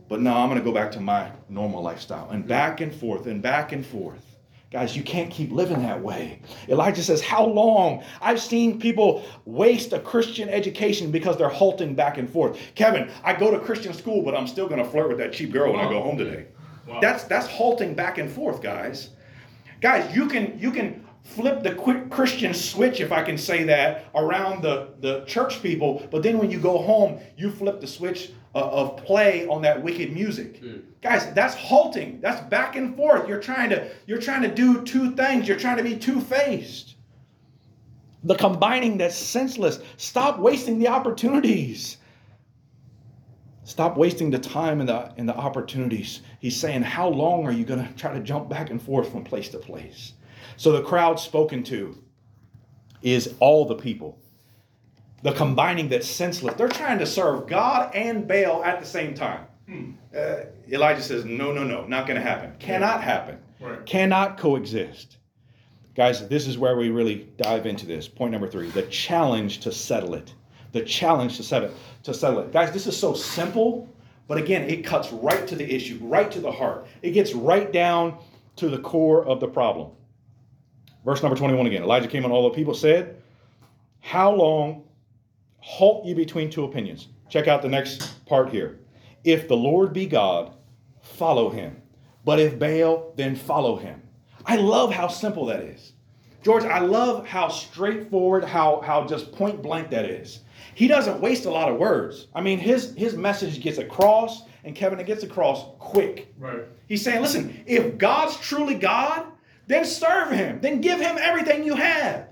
But 0.08 0.20
no, 0.20 0.32
I'm 0.34 0.48
going 0.48 0.60
to 0.60 0.64
go 0.64 0.72
back 0.72 0.92
to 0.92 1.00
my 1.00 1.30
normal 1.48 1.82
lifestyle 1.82 2.30
and 2.30 2.46
back 2.46 2.80
and 2.80 2.94
forth 2.94 3.26
and 3.26 3.42
back 3.42 3.72
and 3.72 3.84
forth. 3.84 4.25
Guys, 4.76 4.94
you 4.94 5.02
can't 5.02 5.30
keep 5.30 5.52
living 5.52 5.80
that 5.80 6.02
way. 6.02 6.38
Elijah 6.68 7.02
says, 7.02 7.22
How 7.22 7.46
long? 7.46 8.04
I've 8.20 8.38
seen 8.38 8.78
people 8.78 9.24
waste 9.46 9.94
a 9.94 9.98
Christian 9.98 10.50
education 10.50 11.10
because 11.10 11.38
they're 11.38 11.48
halting 11.48 11.94
back 11.94 12.18
and 12.18 12.28
forth. 12.28 12.60
Kevin, 12.74 13.10
I 13.24 13.32
go 13.32 13.50
to 13.50 13.58
Christian 13.58 13.94
school, 13.94 14.20
but 14.22 14.36
I'm 14.36 14.46
still 14.46 14.68
going 14.68 14.84
to 14.84 14.84
flirt 14.84 15.08
with 15.08 15.16
that 15.16 15.32
cheap 15.32 15.50
girl 15.50 15.72
when 15.72 15.80
I 15.80 15.88
go 15.88 16.02
home 16.02 16.18
today. 16.18 16.48
Wow. 16.86 17.00
That's 17.00 17.24
that's 17.24 17.46
halting 17.46 17.94
back 17.94 18.18
and 18.18 18.30
forth, 18.30 18.60
guys. 18.60 19.12
Guys, 19.80 20.14
you 20.14 20.28
can 20.28 20.58
you 20.58 20.70
can 20.70 21.06
flip 21.24 21.62
the 21.62 21.74
quick 21.74 22.10
Christian 22.10 22.52
switch, 22.52 23.00
if 23.00 23.12
I 23.12 23.22
can 23.22 23.38
say 23.38 23.64
that, 23.64 24.04
around 24.14 24.62
the, 24.62 24.90
the 25.00 25.24
church 25.24 25.62
people, 25.62 26.06
but 26.10 26.22
then 26.22 26.38
when 26.38 26.50
you 26.50 26.60
go 26.60 26.78
home, 26.78 27.18
you 27.36 27.50
flip 27.50 27.80
the 27.80 27.86
switch 27.86 28.30
Uh, 28.56 28.70
of 28.72 28.96
play 29.04 29.46
on 29.48 29.60
that 29.60 29.82
wicked 29.82 30.14
music. 30.14 30.60
Hmm. 30.60 30.78
Guys, 31.02 31.30
that's 31.34 31.54
halting. 31.54 32.22
That's 32.22 32.40
back 32.48 32.74
and 32.74 32.96
forth. 32.96 33.28
You're 33.28 33.38
trying 33.38 33.68
to 33.68 33.90
you're 34.06 34.18
trying 34.18 34.40
to 34.40 34.48
do 34.48 34.82
two 34.82 35.14
things. 35.14 35.46
You're 35.46 35.58
trying 35.58 35.76
to 35.76 35.82
be 35.82 35.94
two-faced. 35.94 36.94
The 38.24 38.34
combining 38.34 38.96
that's 38.96 39.14
senseless. 39.14 39.80
Stop 39.98 40.38
wasting 40.38 40.78
the 40.78 40.88
opportunities. 40.88 41.98
Stop 43.64 43.98
wasting 43.98 44.30
the 44.30 44.38
time 44.38 44.80
and 44.80 44.88
the, 44.88 45.12
and 45.18 45.28
the 45.28 45.36
opportunities. 45.36 46.22
He's 46.40 46.56
saying, 46.56 46.80
How 46.80 47.08
long 47.08 47.44
are 47.44 47.52
you 47.52 47.66
going 47.66 47.86
to 47.86 47.92
try 47.92 48.14
to 48.14 48.20
jump 48.20 48.48
back 48.48 48.70
and 48.70 48.80
forth 48.80 49.12
from 49.12 49.22
place 49.22 49.50
to 49.50 49.58
place? 49.58 50.14
So 50.56 50.72
the 50.72 50.82
crowd 50.82 51.20
spoken 51.20 51.62
to 51.64 52.02
is 53.02 53.34
all 53.38 53.66
the 53.66 53.74
people. 53.74 54.18
The 55.26 55.32
combining 55.32 55.88
that's 55.88 56.08
senseless. 56.08 56.54
They're 56.54 56.68
trying 56.68 57.00
to 57.00 57.04
serve 57.04 57.48
God 57.48 57.92
and 57.96 58.28
Baal 58.28 58.62
at 58.62 58.78
the 58.78 58.86
same 58.86 59.12
time. 59.12 59.44
Uh, 60.16 60.42
Elijah 60.70 61.02
says, 61.02 61.24
No, 61.24 61.52
no, 61.52 61.64
no, 61.64 61.84
not 61.84 62.06
going 62.06 62.14
to 62.14 62.22
happen. 62.22 62.52
Cannot 62.60 63.02
happen. 63.02 63.36
Right. 63.60 63.84
Cannot 63.84 64.38
coexist. 64.38 65.16
Guys, 65.96 66.28
this 66.28 66.46
is 66.46 66.58
where 66.58 66.76
we 66.76 66.90
really 66.90 67.28
dive 67.38 67.66
into 67.66 67.86
this. 67.86 68.06
Point 68.06 68.30
number 68.30 68.46
three 68.46 68.70
the 68.70 68.82
challenge 68.82 69.58
to 69.62 69.72
settle 69.72 70.14
it. 70.14 70.32
The 70.70 70.82
challenge 70.82 71.38
to 71.38 71.42
settle 71.42 71.70
it. 71.70 71.74
To 72.04 72.14
settle 72.14 72.38
it. 72.38 72.52
Guys, 72.52 72.70
this 72.70 72.86
is 72.86 72.96
so 72.96 73.12
simple, 73.12 73.88
but 74.28 74.38
again, 74.38 74.70
it 74.70 74.84
cuts 74.84 75.10
right 75.10 75.44
to 75.48 75.56
the 75.56 75.68
issue, 75.68 75.98
right 76.02 76.30
to 76.30 76.38
the 76.38 76.52
heart. 76.52 76.86
It 77.02 77.10
gets 77.10 77.34
right 77.34 77.72
down 77.72 78.16
to 78.54 78.68
the 78.68 78.78
core 78.78 79.26
of 79.26 79.40
the 79.40 79.48
problem. 79.48 79.90
Verse 81.04 81.20
number 81.20 81.36
21 81.36 81.66
again. 81.66 81.82
Elijah 81.82 82.06
came 82.06 82.24
on 82.24 82.30
all 82.30 82.48
the 82.48 82.54
people 82.54 82.74
said, 82.74 83.20
How 83.98 84.30
long 84.30 84.84
halt 85.66 86.06
you 86.06 86.14
between 86.14 86.48
two 86.48 86.62
opinions? 86.62 87.08
Check 87.28 87.48
out 87.48 87.60
the 87.60 87.68
next 87.68 88.24
part 88.24 88.50
here. 88.50 88.78
If 89.24 89.48
the 89.48 89.56
Lord 89.56 89.92
be 89.92 90.06
God, 90.06 90.54
follow 91.02 91.50
him. 91.50 91.82
But 92.24 92.38
if 92.38 92.56
Baal, 92.56 93.12
then 93.16 93.34
follow 93.34 93.74
him. 93.76 94.00
I 94.44 94.56
love 94.56 94.92
how 94.92 95.08
simple 95.08 95.46
that 95.46 95.60
is. 95.60 95.92
George, 96.44 96.62
I 96.62 96.78
love 96.78 97.26
how 97.26 97.48
straightforward, 97.48 98.44
how, 98.44 98.80
how 98.80 99.04
just 99.06 99.32
point 99.32 99.60
blank 99.60 99.90
that 99.90 100.04
is. 100.04 100.40
He 100.76 100.86
doesn't 100.86 101.20
waste 101.20 101.46
a 101.46 101.50
lot 101.50 101.68
of 101.68 101.78
words. 101.78 102.28
I 102.32 102.40
mean, 102.42 102.60
his, 102.60 102.94
his 102.94 103.16
message 103.16 103.60
gets 103.60 103.78
across, 103.78 104.42
and 104.62 104.76
Kevin, 104.76 105.00
it 105.00 105.06
gets 105.06 105.24
across 105.24 105.64
quick. 105.80 106.32
Right. 106.38 106.62
He's 106.86 107.02
saying, 107.02 107.22
listen, 107.22 107.64
if 107.66 107.98
God's 107.98 108.36
truly 108.36 108.76
God, 108.76 109.26
then 109.66 109.84
serve 109.84 110.30
him. 110.30 110.60
Then 110.60 110.80
give 110.80 111.00
him 111.00 111.18
everything 111.20 111.64
you 111.64 111.74
have. 111.74 112.25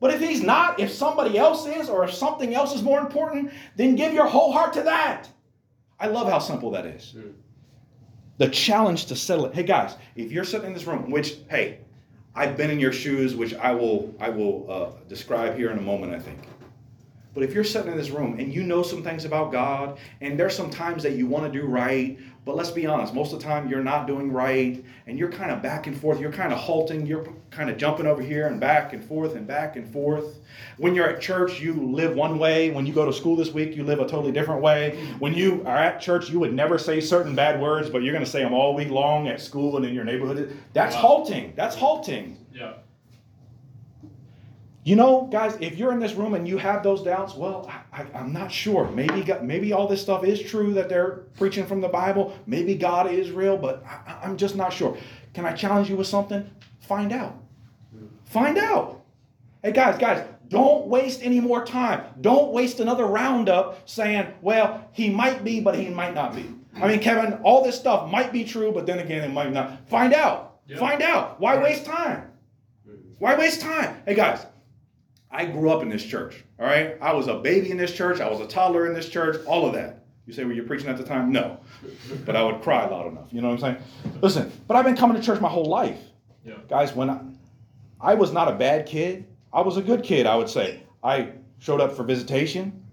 But 0.00 0.14
if 0.14 0.20
he's 0.20 0.42
not, 0.42 0.80
if 0.80 0.90
somebody 0.90 1.38
else 1.38 1.66
is, 1.66 1.88
or 1.90 2.04
if 2.04 2.12
something 2.12 2.54
else 2.54 2.74
is 2.74 2.82
more 2.82 2.98
important, 3.00 3.52
then 3.76 3.96
give 3.96 4.14
your 4.14 4.26
whole 4.26 4.50
heart 4.50 4.72
to 4.72 4.82
that. 4.82 5.28
I 5.98 6.06
love 6.06 6.28
how 6.28 6.38
simple 6.38 6.70
that 6.70 6.86
is. 6.86 7.14
The 8.38 8.48
challenge 8.48 9.06
to 9.06 9.16
settle 9.16 9.44
it. 9.44 9.54
Hey 9.54 9.62
guys, 9.62 9.96
if 10.16 10.32
you're 10.32 10.44
sitting 10.44 10.68
in 10.68 10.72
this 10.72 10.86
room, 10.86 11.10
which 11.10 11.36
hey, 11.50 11.80
I've 12.34 12.56
been 12.56 12.70
in 12.70 12.80
your 12.80 12.92
shoes, 12.92 13.36
which 13.36 13.52
I 13.54 13.72
will 13.72 14.14
I 14.18 14.30
will 14.30 14.66
uh, 14.70 14.90
describe 15.08 15.56
here 15.56 15.70
in 15.70 15.76
a 15.78 15.82
moment, 15.82 16.14
I 16.14 16.18
think. 16.18 16.38
But 17.34 17.44
if 17.44 17.54
you're 17.54 17.64
sitting 17.64 17.92
in 17.92 17.96
this 17.96 18.10
room 18.10 18.38
and 18.40 18.52
you 18.52 18.62
know 18.64 18.82
some 18.82 19.02
things 19.02 19.24
about 19.24 19.52
God, 19.52 19.98
and 20.20 20.38
there's 20.38 20.54
some 20.54 20.68
times 20.70 21.02
that 21.04 21.12
you 21.12 21.26
want 21.26 21.50
to 21.50 21.60
do 21.60 21.64
right, 21.66 22.18
but 22.44 22.56
let's 22.56 22.70
be 22.70 22.86
honest, 22.86 23.14
most 23.14 23.32
of 23.32 23.38
the 23.38 23.44
time 23.44 23.68
you're 23.68 23.84
not 23.84 24.06
doing 24.06 24.32
right, 24.32 24.82
and 25.06 25.18
you're 25.18 25.30
kind 25.30 25.50
of 25.52 25.62
back 25.62 25.86
and 25.86 25.96
forth, 26.00 26.20
you're 26.20 26.32
kind 26.32 26.52
of 26.52 26.58
halting, 26.58 27.06
you're 27.06 27.26
kind 27.50 27.70
of 27.70 27.76
jumping 27.76 28.06
over 28.06 28.22
here 28.22 28.46
and 28.48 28.58
back 28.58 28.92
and 28.92 29.04
forth 29.04 29.36
and 29.36 29.46
back 29.46 29.76
and 29.76 29.86
forth. 29.92 30.38
When 30.78 30.94
you're 30.94 31.08
at 31.08 31.20
church, 31.20 31.60
you 31.60 31.74
live 31.74 32.16
one 32.16 32.38
way. 32.38 32.70
When 32.70 32.86
you 32.86 32.92
go 32.92 33.06
to 33.06 33.12
school 33.12 33.36
this 33.36 33.52
week, 33.52 33.76
you 33.76 33.84
live 33.84 34.00
a 34.00 34.08
totally 34.08 34.32
different 34.32 34.62
way. 34.62 34.98
When 35.20 35.34
you 35.34 35.62
are 35.66 35.76
at 35.76 36.00
church, 36.00 36.30
you 36.30 36.40
would 36.40 36.54
never 36.54 36.78
say 36.78 37.00
certain 37.00 37.34
bad 37.36 37.60
words, 37.60 37.90
but 37.90 38.02
you're 38.02 38.12
going 38.12 38.24
to 38.24 38.30
say 38.30 38.42
them 38.42 38.54
all 38.54 38.74
week 38.74 38.88
long 38.90 39.28
at 39.28 39.40
school 39.40 39.76
and 39.76 39.84
in 39.86 39.94
your 39.94 40.04
neighborhood. 40.04 40.56
That's 40.72 40.94
Wow. 40.96 41.00
halting. 41.02 41.52
That's 41.54 41.76
halting. 41.76 42.36
Yeah. 42.52 42.72
You 44.90 44.96
know, 44.96 45.28
guys, 45.30 45.56
if 45.60 45.78
you're 45.78 45.92
in 45.92 46.00
this 46.00 46.14
room 46.14 46.34
and 46.34 46.48
you 46.48 46.58
have 46.58 46.82
those 46.82 47.04
doubts, 47.04 47.36
well, 47.36 47.70
I, 47.92 48.02
I, 48.02 48.18
am 48.18 48.32
not 48.32 48.50
sure. 48.50 48.90
Maybe 48.90 49.22
God, 49.22 49.44
maybe 49.44 49.72
all 49.72 49.86
this 49.86 50.02
stuff 50.02 50.24
is 50.24 50.42
true 50.42 50.74
that 50.74 50.88
they're 50.88 51.26
preaching 51.38 51.64
from 51.64 51.80
the 51.80 51.86
Bible. 51.86 52.36
Maybe 52.44 52.74
God 52.74 53.08
is 53.08 53.30
real, 53.30 53.56
but 53.56 53.84
I, 53.86 54.18
I'm 54.20 54.36
just 54.36 54.56
not 54.56 54.72
sure. 54.72 54.98
Can 55.32 55.46
I 55.46 55.52
challenge 55.52 55.88
you 55.88 55.96
with 55.96 56.08
something? 56.08 56.50
Find 56.80 57.12
out. 57.12 57.40
Find 58.24 58.58
out. 58.58 59.04
Hey, 59.62 59.70
guys, 59.70 59.96
guys, 59.96 60.26
don't 60.48 60.88
waste 60.88 61.22
any 61.22 61.38
more 61.38 61.64
time. 61.64 62.02
Don't 62.20 62.50
waste 62.50 62.80
another 62.80 63.06
roundup 63.06 63.88
saying, 63.88 64.26
well, 64.42 64.88
he 64.90 65.08
might 65.08 65.44
be, 65.44 65.60
but 65.60 65.76
he 65.76 65.88
might 65.88 66.14
not 66.14 66.34
be. 66.34 66.52
I 66.74 66.88
mean, 66.88 66.98
Kevin, 66.98 67.34
all 67.44 67.62
this 67.62 67.78
stuff 67.78 68.10
might 68.10 68.32
be 68.32 68.42
true, 68.42 68.72
but 68.72 68.86
then 68.86 68.98
again, 68.98 69.22
it 69.22 69.32
might 69.32 69.52
not. 69.52 69.88
Find 69.88 70.12
out. 70.12 70.58
Yeah. 70.66 70.78
Find 70.78 71.00
out. 71.00 71.38
Why 71.38 71.62
waste 71.62 71.86
time? 71.86 72.24
Why 73.20 73.36
waste 73.36 73.60
time? 73.60 74.02
Hey, 74.04 74.14
guys, 74.14 74.46
I 75.30 75.44
grew 75.44 75.70
up 75.70 75.82
in 75.82 75.88
this 75.88 76.04
church, 76.04 76.42
all 76.58 76.66
right? 76.66 76.96
I 77.00 77.12
was 77.12 77.28
a 77.28 77.34
baby 77.34 77.70
in 77.70 77.76
this 77.76 77.94
church. 77.94 78.20
I 78.20 78.28
was 78.28 78.40
a 78.40 78.46
toddler 78.46 78.86
in 78.86 78.94
this 78.94 79.08
church, 79.08 79.44
all 79.46 79.66
of 79.66 79.74
that. 79.74 80.04
You 80.26 80.32
say, 80.32 80.44
were 80.44 80.52
you 80.52 80.64
preaching 80.64 80.88
at 80.88 80.96
the 80.96 81.04
time? 81.04 81.30
No. 81.32 81.58
But 82.24 82.36
I 82.36 82.42
would 82.42 82.62
cry 82.62 82.86
loud 82.88 83.06
enough. 83.06 83.32
You 83.32 83.40
know 83.40 83.50
what 83.50 83.62
I'm 83.64 83.76
saying? 83.76 84.20
Listen, 84.20 84.52
but 84.66 84.76
I've 84.76 84.84
been 84.84 84.96
coming 84.96 85.16
to 85.16 85.22
church 85.22 85.40
my 85.40 85.48
whole 85.48 85.66
life. 85.66 85.98
Yeah. 86.44 86.54
Guys, 86.68 86.94
when 86.94 87.10
I, 87.10 87.20
I 88.00 88.14
was 88.14 88.32
not 88.32 88.48
a 88.48 88.52
bad 88.52 88.86
kid, 88.86 89.26
I 89.52 89.60
was 89.62 89.76
a 89.76 89.82
good 89.82 90.02
kid, 90.02 90.26
I 90.26 90.36
would 90.36 90.48
say. 90.48 90.82
I 91.02 91.32
showed 91.58 91.80
up 91.80 91.92
for 91.92 92.02
visitation. 92.02 92.84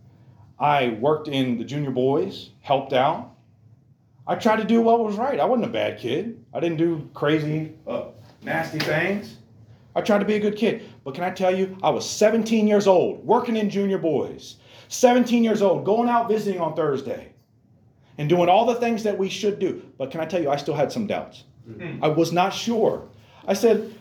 I 0.60 0.98
worked 1.00 1.28
in 1.28 1.58
the 1.58 1.64
junior 1.64 1.92
boys, 1.92 2.52
helped 2.62 2.94
out. 2.94 3.36
I 4.26 4.36
tried 4.36 4.58
to 4.58 4.64
do 4.66 4.82
what 4.82 5.00
was 5.00 5.16
right. 5.16 5.40
I 5.40 5.46
wasn't 5.46 5.66
a 5.66 5.72
bad 5.72 6.00
kid. 6.00 6.44
I 6.54 6.60
didn't 6.60 6.78
do 6.78 7.10
crazy, 7.14 7.74
uh, 7.88 8.06
nasty 8.42 8.80
things. 8.80 9.38
I 9.96 10.02
tried 10.02 10.20
to 10.20 10.26
be 10.26 10.36
a 10.36 10.40
good 10.40 10.56
kid. 10.56 10.84
But 11.08 11.16
can 11.16 11.24
I 11.24 11.30
tell 11.30 11.56
you, 11.56 11.78
I 11.82 11.90
was 11.90 12.06
17 12.06 12.68
years 12.68 12.86
old, 12.86 13.26
working 13.26 13.56
in 13.56 13.70
junior 13.70 13.98
boys. 13.98 14.58
17 14.90 15.42
years 15.42 15.62
old, 15.62 15.86
going 15.86 16.10
out 16.10 16.28
visiting 16.28 16.60
on 16.60 16.76
Thursday 16.76 17.32
and 18.18 18.28
doing 18.28 18.50
all 18.50 18.66
the 18.66 18.76
things 18.76 19.04
that 19.04 19.18
we 19.18 19.30
should 19.30 19.58
do. 19.58 19.82
But 19.98 20.12
can 20.12 20.20
I 20.20 20.26
tell 20.26 20.42
you, 20.42 20.50
I 20.50 20.58
still 20.58 20.74
had 20.74 20.92
some 20.92 21.08
doubts. 21.08 21.46
Hmm. 21.66 22.04
I 22.04 22.10
was 22.10 22.34
not 22.34 22.50
sure. 22.50 23.08
I 23.48 23.54
said, 23.54 23.96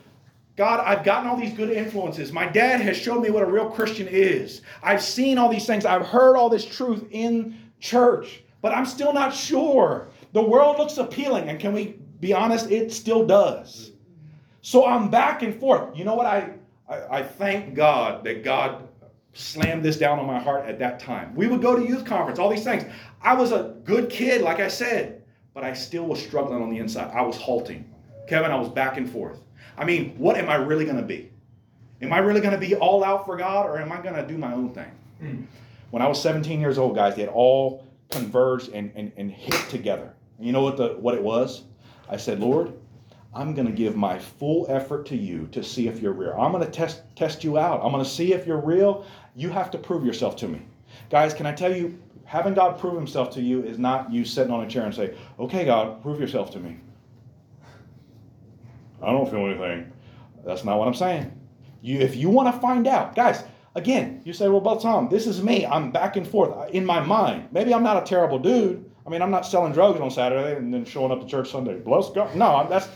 God, 0.56 0.80
I've 0.80 1.04
gotten 1.04 1.30
all 1.30 1.36
these 1.36 1.52
good 1.52 1.70
influences. 1.70 2.32
My 2.32 2.44
dad 2.44 2.80
has 2.80 2.96
shown 2.96 3.22
me 3.22 3.30
what 3.30 3.44
a 3.44 3.46
real 3.46 3.70
Christian 3.70 4.08
is. 4.08 4.62
I've 4.82 5.00
seen 5.00 5.38
all 5.38 5.48
these 5.48 5.64
things. 5.64 5.86
I've 5.86 6.04
heard 6.04 6.34
all 6.36 6.48
this 6.48 6.64
truth 6.64 7.06
in 7.12 7.56
church, 7.78 8.42
but 8.62 8.74
I'm 8.74 8.84
still 8.84 9.12
not 9.12 9.32
sure. 9.32 10.08
The 10.32 10.42
world 10.42 10.76
looks 10.78 10.98
appealing, 10.98 11.50
and 11.50 11.60
can 11.60 11.72
we 11.72 12.00
be 12.18 12.32
honest? 12.32 12.68
It 12.68 12.90
still 12.90 13.24
does. 13.24 13.92
So 14.60 14.84
I'm 14.84 15.08
back 15.08 15.42
and 15.42 15.54
forth. 15.60 15.96
You 15.96 16.04
know 16.04 16.16
what? 16.16 16.26
I, 16.26 16.50
I, 16.88 17.18
I 17.18 17.22
thank 17.22 17.74
God 17.74 18.24
that 18.24 18.44
God 18.44 18.88
slammed 19.32 19.84
this 19.84 19.98
down 19.98 20.18
on 20.18 20.26
my 20.26 20.38
heart 20.38 20.66
at 20.66 20.78
that 20.78 20.98
time. 20.98 21.34
We 21.34 21.46
would 21.46 21.60
go 21.60 21.76
to 21.76 21.86
youth 21.86 22.04
conference, 22.04 22.38
all 22.38 22.48
these 22.48 22.64
things. 22.64 22.84
I 23.20 23.34
was 23.34 23.52
a 23.52 23.74
good 23.84 24.08
kid, 24.08 24.42
like 24.42 24.60
I 24.60 24.68
said, 24.68 25.22
but 25.52 25.62
I 25.64 25.74
still 25.74 26.04
was 26.04 26.22
struggling 26.22 26.62
on 26.62 26.70
the 26.70 26.78
inside. 26.78 27.12
I 27.14 27.22
was 27.22 27.36
halting. 27.36 27.84
Kevin, 28.28 28.50
I 28.50 28.56
was 28.56 28.68
back 28.68 28.96
and 28.96 29.10
forth. 29.10 29.40
I 29.76 29.84
mean, 29.84 30.16
what 30.16 30.36
am 30.36 30.48
I 30.48 30.56
really 30.56 30.84
going 30.84 30.96
to 30.96 31.02
be? 31.02 31.30
Am 32.02 32.12
I 32.12 32.18
really 32.18 32.40
going 32.40 32.54
to 32.54 32.60
be 32.60 32.74
all 32.76 33.04
out 33.04 33.26
for 33.26 33.36
God 33.36 33.66
or 33.66 33.78
am 33.78 33.92
I 33.92 34.00
going 34.00 34.14
to 34.14 34.26
do 34.26 34.38
my 34.38 34.52
own 34.52 34.72
thing? 34.72 34.90
Mm. 35.22 35.46
When 35.90 36.02
I 36.02 36.08
was 36.08 36.20
17 36.20 36.60
years 36.60 36.78
old, 36.78 36.94
guys, 36.94 37.16
it 37.18 37.28
all 37.28 37.86
converged 38.10 38.70
and, 38.72 38.90
and, 38.94 39.12
and 39.16 39.30
hit 39.30 39.54
together. 39.68 40.14
You 40.38 40.52
know 40.52 40.62
what, 40.62 40.76
the, 40.76 40.88
what 40.98 41.14
it 41.14 41.22
was? 41.22 41.64
I 42.08 42.16
said, 42.16 42.40
Lord, 42.40 42.72
I'm 43.36 43.52
going 43.52 43.66
to 43.66 43.72
give 43.72 43.96
my 43.96 44.18
full 44.18 44.64
effort 44.70 45.04
to 45.06 45.16
you 45.16 45.46
to 45.52 45.62
see 45.62 45.88
if 45.88 46.00
you're 46.00 46.12
real. 46.12 46.34
I'm 46.40 46.52
going 46.52 46.64
to 46.64 46.70
test, 46.70 47.02
test 47.14 47.44
you 47.44 47.58
out. 47.58 47.82
I'm 47.84 47.92
going 47.92 48.02
to 48.02 48.08
see 48.08 48.32
if 48.32 48.46
you're 48.46 48.60
real. 48.60 49.04
You 49.34 49.50
have 49.50 49.70
to 49.72 49.78
prove 49.78 50.06
yourself 50.06 50.36
to 50.36 50.48
me. 50.48 50.62
Guys, 51.10 51.34
can 51.34 51.44
I 51.44 51.52
tell 51.52 51.74
you, 51.74 51.98
having 52.24 52.54
God 52.54 52.78
prove 52.78 52.94
himself 52.94 53.30
to 53.34 53.42
you 53.42 53.62
is 53.62 53.78
not 53.78 54.10
you 54.10 54.24
sitting 54.24 54.50
on 54.50 54.64
a 54.64 54.68
chair 54.68 54.84
and 54.84 54.94
say, 54.94 55.14
okay, 55.38 55.66
God, 55.66 56.00
prove 56.02 56.18
yourself 56.18 56.50
to 56.52 56.58
me. 56.58 56.78
I 59.02 59.12
don't 59.12 59.30
feel 59.30 59.46
anything. 59.46 59.92
That's 60.46 60.64
not 60.64 60.78
what 60.78 60.88
I'm 60.88 60.94
saying. 60.94 61.38
You, 61.82 61.98
if 61.98 62.16
you 62.16 62.30
want 62.30 62.52
to 62.54 62.58
find 62.58 62.86
out, 62.86 63.14
guys, 63.14 63.44
again, 63.74 64.22
you 64.24 64.32
say, 64.32 64.48
well, 64.48 64.62
but 64.62 64.80
Tom, 64.80 65.10
this 65.10 65.26
is 65.26 65.42
me. 65.42 65.66
I'm 65.66 65.90
back 65.92 66.16
and 66.16 66.26
forth 66.26 66.56
uh, 66.56 66.68
in 66.72 66.86
my 66.86 67.00
mind. 67.00 67.48
Maybe 67.52 67.74
I'm 67.74 67.82
not 67.82 68.02
a 68.02 68.06
terrible 68.06 68.38
dude. 68.38 68.90
I 69.06 69.08
mean, 69.08 69.22
I'm 69.22 69.30
not 69.30 69.46
selling 69.46 69.72
drugs 69.72 70.00
on 70.00 70.10
Saturday 70.10 70.56
and 70.56 70.74
then 70.74 70.84
showing 70.84 71.12
up 71.12 71.20
to 71.20 71.26
church 71.26 71.52
Sunday. 71.52 71.78
Bless 71.78 72.10
God. 72.10 72.34
No, 72.34 72.66
that's 72.68 72.88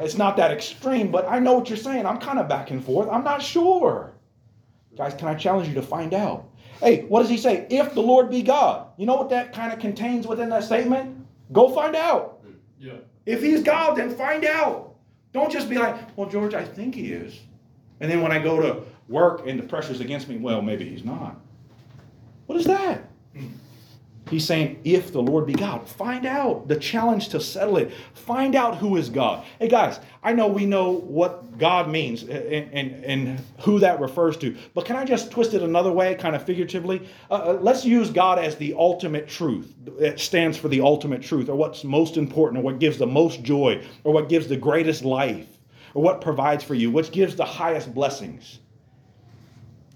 it's 0.00 0.16
not 0.16 0.36
that 0.36 0.50
extreme, 0.50 1.10
but 1.10 1.28
I 1.28 1.38
know 1.38 1.54
what 1.54 1.68
you're 1.68 1.78
saying. 1.78 2.06
I'm 2.06 2.18
kind 2.18 2.38
of 2.38 2.48
back 2.48 2.70
and 2.70 2.84
forth. 2.84 3.08
I'm 3.10 3.24
not 3.24 3.42
sure. 3.42 4.12
Guys, 4.96 5.14
can 5.14 5.28
I 5.28 5.34
challenge 5.34 5.68
you 5.68 5.74
to 5.74 5.82
find 5.82 6.14
out? 6.14 6.48
Hey, 6.80 7.02
what 7.02 7.20
does 7.20 7.28
he 7.28 7.36
say? 7.36 7.66
If 7.70 7.94
the 7.94 8.00
Lord 8.00 8.30
be 8.30 8.42
God. 8.42 8.88
You 8.96 9.06
know 9.06 9.16
what 9.16 9.30
that 9.30 9.52
kind 9.52 9.72
of 9.72 9.78
contains 9.78 10.26
within 10.26 10.48
that 10.48 10.64
statement? 10.64 11.26
Go 11.52 11.72
find 11.74 11.94
out. 11.94 12.42
Yeah. 12.78 12.94
If 13.26 13.42
he's 13.42 13.62
God, 13.62 13.96
then 13.96 14.14
find 14.14 14.44
out. 14.44 14.94
Don't 15.32 15.52
just 15.52 15.68
be 15.68 15.78
like, 15.78 16.16
well, 16.16 16.28
George, 16.28 16.54
I 16.54 16.64
think 16.64 16.94
he 16.94 17.12
is. 17.12 17.38
And 18.00 18.10
then 18.10 18.22
when 18.22 18.32
I 18.32 18.38
go 18.38 18.60
to 18.60 18.82
work 19.08 19.46
and 19.46 19.58
the 19.58 19.62
pressure's 19.62 20.00
against 20.00 20.28
me, 20.28 20.38
well, 20.38 20.62
maybe 20.62 20.88
he's 20.88 21.04
not. 21.04 21.38
What 22.46 22.58
is 22.58 22.64
that? 22.66 23.04
Hmm. 23.36 23.48
He's 24.30 24.46
saying, 24.46 24.80
if 24.84 25.12
the 25.12 25.20
Lord 25.20 25.46
be 25.46 25.54
God, 25.54 25.88
find 25.88 26.24
out 26.24 26.68
the 26.68 26.76
challenge 26.76 27.30
to 27.30 27.40
settle 27.40 27.78
it. 27.78 27.92
Find 28.14 28.54
out 28.54 28.78
who 28.78 28.96
is 28.96 29.10
God. 29.10 29.44
Hey, 29.58 29.66
guys, 29.66 29.98
I 30.22 30.32
know 30.32 30.46
we 30.46 30.66
know 30.66 30.92
what 30.92 31.58
God 31.58 31.90
means 31.90 32.22
and, 32.22 32.72
and, 32.72 33.04
and 33.04 33.44
who 33.58 33.80
that 33.80 33.98
refers 33.98 34.36
to, 34.38 34.56
but 34.72 34.84
can 34.84 34.94
I 34.94 35.04
just 35.04 35.32
twist 35.32 35.52
it 35.52 35.62
another 35.62 35.90
way, 35.90 36.14
kind 36.14 36.36
of 36.36 36.44
figuratively? 36.44 37.08
Uh, 37.28 37.34
uh, 37.34 37.58
let's 37.60 37.84
use 37.84 38.10
God 38.10 38.38
as 38.38 38.54
the 38.54 38.72
ultimate 38.74 39.26
truth. 39.26 39.74
It 39.98 40.20
stands 40.20 40.56
for 40.56 40.68
the 40.68 40.80
ultimate 40.80 41.22
truth, 41.22 41.48
or 41.48 41.56
what's 41.56 41.82
most 41.82 42.16
important, 42.16 42.60
or 42.60 42.62
what 42.62 42.78
gives 42.78 42.98
the 42.98 43.08
most 43.08 43.42
joy, 43.42 43.82
or 44.04 44.12
what 44.12 44.28
gives 44.28 44.46
the 44.46 44.56
greatest 44.56 45.04
life, 45.04 45.48
or 45.94 46.02
what 46.04 46.20
provides 46.20 46.62
for 46.62 46.74
you, 46.74 46.92
what 46.92 47.10
gives 47.10 47.34
the 47.34 47.44
highest 47.44 47.92
blessings, 47.92 48.60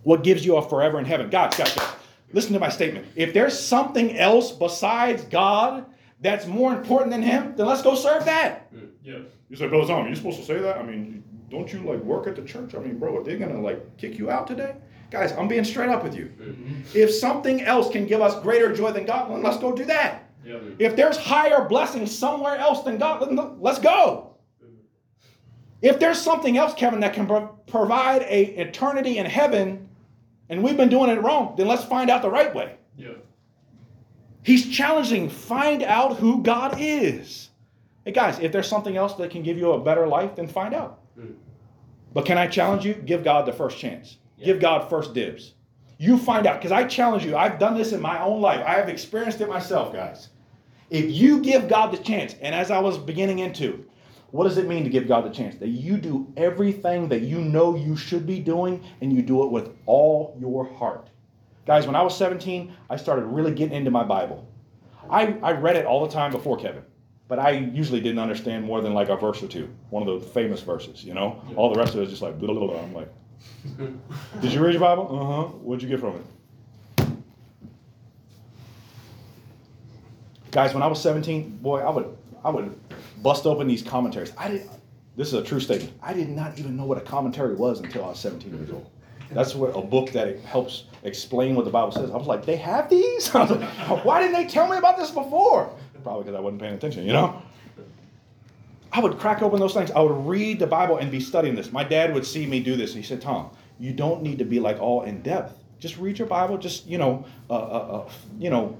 what 0.02 0.24
gives 0.24 0.44
you 0.44 0.56
a 0.56 0.68
forever 0.68 0.98
in 0.98 1.04
heaven. 1.04 1.30
God, 1.30 1.56
God, 1.56 1.72
God. 1.76 1.94
Listen 2.34 2.52
to 2.52 2.58
my 2.58 2.68
statement. 2.68 3.06
If 3.14 3.32
there's 3.32 3.58
something 3.58 4.18
else 4.18 4.50
besides 4.50 5.22
God 5.24 5.86
that's 6.20 6.46
more 6.46 6.72
important 6.74 7.12
than 7.12 7.22
Him, 7.22 7.54
then 7.56 7.66
let's 7.66 7.80
go 7.80 7.94
serve 7.94 8.24
that. 8.24 8.72
Yeah. 9.04 9.18
You 9.48 9.56
say, 9.56 9.68
Brother 9.68 9.86
Tom, 9.86 10.06
you're 10.06 10.16
supposed 10.16 10.40
to 10.40 10.44
say 10.44 10.58
that? 10.58 10.78
I 10.78 10.82
mean, 10.82 11.22
don't 11.48 11.72
you 11.72 11.78
like 11.84 12.00
work 12.00 12.26
at 12.26 12.34
the 12.34 12.42
church? 12.42 12.74
I 12.74 12.78
mean, 12.78 12.98
bro, 12.98 13.16
are 13.16 13.22
they 13.22 13.36
gonna 13.36 13.60
like 13.60 13.96
kick 13.98 14.18
you 14.18 14.30
out 14.30 14.48
today? 14.48 14.74
Guys, 15.12 15.30
I'm 15.32 15.46
being 15.46 15.62
straight 15.62 15.90
up 15.90 16.02
with 16.02 16.16
you. 16.16 16.24
Mm-hmm. 16.24 16.80
If 16.92 17.14
something 17.14 17.60
else 17.60 17.92
can 17.92 18.04
give 18.04 18.20
us 18.20 18.34
greater 18.42 18.74
joy 18.74 18.90
than 18.90 19.04
God, 19.06 19.30
then 19.30 19.40
let's 19.40 19.58
go 19.58 19.72
do 19.72 19.84
that. 19.84 20.28
Yeah. 20.44 20.58
If 20.80 20.96
there's 20.96 21.16
higher 21.16 21.68
blessings 21.68 22.16
somewhere 22.16 22.56
else 22.56 22.82
than 22.82 22.98
God, 22.98 23.58
let's 23.60 23.78
go. 23.78 24.34
Mm-hmm. 24.60 24.74
If 25.82 26.00
there's 26.00 26.20
something 26.20 26.56
else, 26.56 26.74
Kevin, 26.74 26.98
that 27.00 27.12
can 27.12 27.28
pro- 27.28 27.46
provide 27.68 28.22
a 28.22 28.42
eternity 28.60 29.18
in 29.18 29.26
heaven 29.26 29.88
and 30.48 30.62
we've 30.62 30.76
been 30.76 30.88
doing 30.88 31.10
it 31.10 31.20
wrong, 31.22 31.54
then 31.56 31.66
let's 31.66 31.84
find 31.84 32.10
out 32.10 32.22
the 32.22 32.30
right 32.30 32.54
way. 32.54 32.76
Yeah. 32.96 33.14
He's 34.42 34.68
challenging, 34.68 35.28
find 35.30 35.82
out 35.82 36.18
who 36.18 36.42
God 36.42 36.76
is. 36.78 37.50
Hey 38.04 38.12
guys, 38.12 38.38
if 38.40 38.52
there's 38.52 38.68
something 38.68 38.96
else 38.96 39.14
that 39.14 39.30
can 39.30 39.42
give 39.42 39.56
you 39.56 39.72
a 39.72 39.80
better 39.80 40.06
life, 40.06 40.36
then 40.36 40.46
find 40.46 40.74
out. 40.74 41.00
Mm. 41.18 41.34
But 42.12 42.26
can 42.26 42.36
I 42.36 42.46
challenge 42.46 42.84
you? 42.84 42.94
Give 42.94 43.24
God 43.24 43.46
the 43.46 43.52
first 43.52 43.78
chance. 43.78 44.18
Yeah. 44.36 44.46
Give 44.46 44.60
God 44.60 44.90
first 44.90 45.14
dibs. 45.14 45.54
You 45.96 46.18
find 46.18 46.46
out, 46.46 46.58
because 46.58 46.72
I 46.72 46.84
challenge 46.84 47.24
you. 47.24 47.36
I've 47.36 47.58
done 47.58 47.74
this 47.76 47.92
in 47.92 48.02
my 48.02 48.22
own 48.22 48.40
life. 48.40 48.62
I 48.66 48.74
have 48.74 48.88
experienced 48.88 49.40
it 49.40 49.48
myself, 49.48 49.92
guys. 49.92 50.28
If 50.90 51.10
you 51.10 51.40
give 51.40 51.68
God 51.68 51.92
the 51.92 51.98
chance, 51.98 52.34
and 52.42 52.54
as 52.54 52.70
I 52.70 52.78
was 52.80 52.98
beginning 52.98 53.38
into, 53.38 53.86
what 54.34 54.48
does 54.48 54.58
it 54.58 54.66
mean 54.66 54.82
to 54.82 54.90
give 54.90 55.06
God 55.06 55.24
the 55.24 55.30
chance? 55.30 55.54
That 55.58 55.68
you 55.68 55.96
do 55.96 56.26
everything 56.36 57.08
that 57.10 57.20
you 57.20 57.38
know 57.38 57.76
you 57.76 57.97
should 57.97 58.26
be 58.26 58.40
doing 58.40 58.82
and 59.00 59.12
you 59.12 59.23
do 59.23 59.44
it 59.44 59.52
with 59.52 59.70
all 59.86 60.36
your 60.40 60.68
heart. 60.75 61.08
Guys, 61.66 61.86
when 61.86 61.94
I 61.94 62.02
was 62.02 62.16
17, 62.16 62.75
I 62.90 62.97
started 62.97 63.26
really 63.26 63.54
getting 63.54 63.76
into 63.76 63.92
my 63.92 64.02
Bible. 64.02 64.44
I, 65.08 65.38
I 65.40 65.52
read 65.52 65.76
it 65.76 65.86
all 65.86 66.04
the 66.04 66.12
time 66.12 66.32
before 66.32 66.56
Kevin, 66.56 66.82
but 67.28 67.38
I 67.38 67.50
usually 67.50 68.00
didn't 68.00 68.18
understand 68.18 68.64
more 68.64 68.80
than 68.80 68.92
like 68.92 69.08
a 69.08 69.14
verse 69.14 69.40
or 69.40 69.47
two, 69.47 69.73
one 69.90 70.08
of 70.08 70.20
the 70.20 70.26
famous 70.30 70.62
verses, 70.62 71.04
you 71.04 71.14
know? 71.14 71.40
All 71.54 71.73
the 71.73 71.78
rest 71.78 71.94
of 71.94 72.00
it 72.00 72.06
is 72.06 72.10
just 72.10 72.23
like, 72.23 72.36
blah, 72.40 72.52
blah, 72.52 72.66
blah. 72.66 72.82
I'm 72.82 72.92
like, 72.92 73.12
did 74.40 74.52
you 74.52 74.64
read 74.64 74.73
your 74.73 74.80
Bible? 74.80 75.06
Uh 75.12 75.25
huh. 75.26 75.49
What'd 75.58 75.80
you 75.80 75.88
get 75.88 76.00
from 76.00 76.16
it? 76.16 76.25
Guys, 80.50 80.75
when 80.75 80.82
I 80.82 80.88
was 80.88 81.00
17, 81.00 81.58
boy, 81.58 81.80
I 81.80 81.90
would 81.90 82.16
I 82.45 82.50
would 82.50 82.78
bust 83.23 83.47
open 83.47 83.67
these 83.67 83.83
commentaries. 83.83 84.33
I 84.37 84.49
did. 84.49 84.71
This 85.17 85.28
is 85.28 85.35
a 85.35 85.43
true 85.43 85.61
statement. 85.61 85.93
I 86.02 86.13
did 86.13 86.28
not 86.28 86.59
even 86.59 86.76
know 86.76 86.85
what 86.85 86.99
a 86.99 87.00
commentary 87.00 87.54
was 87.54 87.80
until 87.80 88.04
I 88.04 88.09
was 88.09 88.19
17 88.19 88.52
years 88.52 88.71
old. 88.71 88.91
That's 89.30 89.54
what 89.54 89.76
a 89.76 89.80
book 89.80 90.11
that 90.13 90.41
helps 90.41 90.85
explain 91.02 91.54
what 91.54 91.65
the 91.65 91.71
Bible 91.71 91.93
says. 91.93 92.11
I 92.11 92.17
was 92.17 92.26
like, 92.26 92.45
they 92.45 92.57
have 92.57 92.91
these? 92.91 93.35
I 93.35 93.45
was 93.45 93.50
like, 93.52 94.04
why 94.04 94.21
didn't 94.21 94.35
they 94.35 94.47
tell 94.47 94.69
me 94.69 94.76
about 94.76 94.97
this 94.97 95.11
before? 95.11 95.73
Probably 96.02 96.25
because 96.25 96.37
I 96.37 96.41
wasn't 96.41 96.61
paying 96.61 96.75
attention, 96.75 97.07
you 97.07 97.13
know? 97.13 97.41
I 98.93 99.00
would 99.00 99.19
crack 99.19 99.43
open 99.43 99.59
those 99.59 99.75
things. 99.75 99.91
I 99.91 100.00
would 100.00 100.26
read 100.26 100.59
the 100.59 100.67
Bible 100.67 100.99
and 100.99 101.11
be 101.11 101.21
studying 101.21 101.54
this. 101.54 101.73
My 101.73 101.83
dad 101.83 102.13
would 102.15 102.26
see 102.26 102.47
me 102.47 102.61
do 102.61 102.76
this. 102.76 102.95
And 102.95 103.02
He 103.02 103.09
said, 103.09 103.21
Tom, 103.21 103.50
you 103.80 103.93
don't 103.93 104.23
need 104.23 104.39
to 104.39 104.45
be 104.45 104.61
like 104.61 104.80
all 104.80 105.02
in 105.02 105.23
depth. 105.23 105.59
Just 105.80 105.97
read 105.99 106.19
your 106.19 106.28
Bible. 106.28 106.59
Just, 106.59 106.87
you 106.87 106.99
know, 106.99 107.25
uh, 107.50 107.54
uh, 107.54 107.57
uh, 107.57 108.11
you 108.39 108.50
know, 108.50 108.78